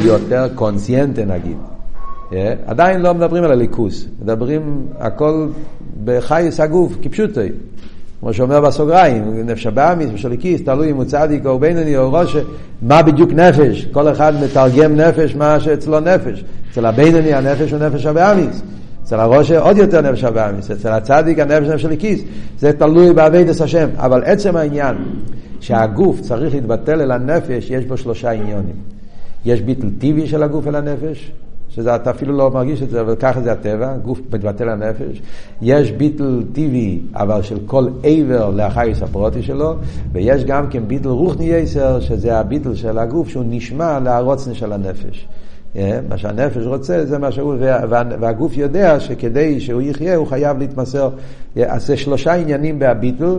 [0.05, 1.57] יותר קונסיינטה נגיד.
[2.31, 2.35] Yeah,
[2.67, 5.49] עדיין לא מדברים על הליכוס, מדברים הכל
[6.05, 7.49] בחייס הגוף, כפשוטי.
[8.21, 12.37] כמו שאומר בסוגריים, נפש הבאמיס, ושליקיס, תלוי אם הוא צדיק או בינוני או ראש,
[12.83, 13.85] מה בדיוק נפש?
[13.93, 16.45] כל אחד מתרגם נפש מה שאצלו נפש.
[16.71, 18.63] אצל הבינוני הנפש הוא נפש הבאמיס.
[19.05, 20.71] אצל הראש עוד יותר נפש הבאמיס.
[20.71, 22.21] אצל הצדיק הנפש נפש הליקיס.
[22.59, 23.89] זה תלוי בעבידת השם.
[23.97, 24.97] אבל עצם העניין
[25.61, 28.77] שהגוף צריך להתבטל אל הנפש, יש בו שלושה עניונים.
[29.45, 31.33] יש ביטל טבעי של הגוף אל הנפש,
[31.71, 35.23] שזה אתה אפילו לא מרגיש את זה, אבל ככה זה הטבע, גוף מתבטל לנפש.
[35.63, 39.75] יש ביטל טבעי, אבל של כל עבר לאחייס הפרוטי שלו,
[40.13, 45.29] ויש גם כן ביטל רוחני יסר, שזה הביטל של הגוף, שהוא נשמע לערוצנה של הנפש.
[45.75, 50.59] Yeah, מה שהנפש רוצה זה מה שהוא, וה, והגוף יודע שכדי שהוא יחיה הוא חייב
[50.59, 51.11] להתמסר.
[51.67, 53.39] אז זה שלושה עניינים בהביטל,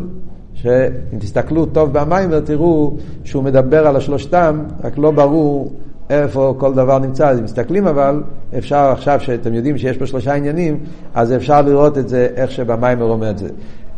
[0.54, 5.72] שאם תסתכלו טוב במים ותראו שהוא מדבר על השלושתם, רק לא ברור
[6.12, 7.30] איפה כל דבר נמצא.
[7.30, 8.24] אז אם מסתכלים אבל,
[8.58, 10.78] אפשר עכשיו שאתם יודעים שיש פה שלושה עניינים,
[11.16, 13.50] אז אפשר לראות את זה איך שבמיימר אומר את זה.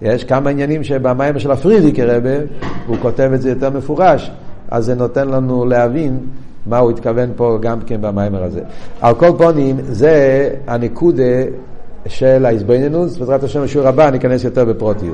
[0.01, 2.29] יש כמה עניינים שבמיימר של הפרידיק הרבה,
[2.87, 4.31] הוא כותב את זה יותר מפורש,
[4.71, 6.17] אז זה נותן לנו להבין
[6.65, 8.61] מה הוא התכוון פה גם כן במיימר הזה.
[9.01, 11.23] על כל פונים, זה הנקודה
[12.07, 15.11] של ההזבנינוס, בעזרת השם בשיעור הבא ניכנס יותר בפרוטיות.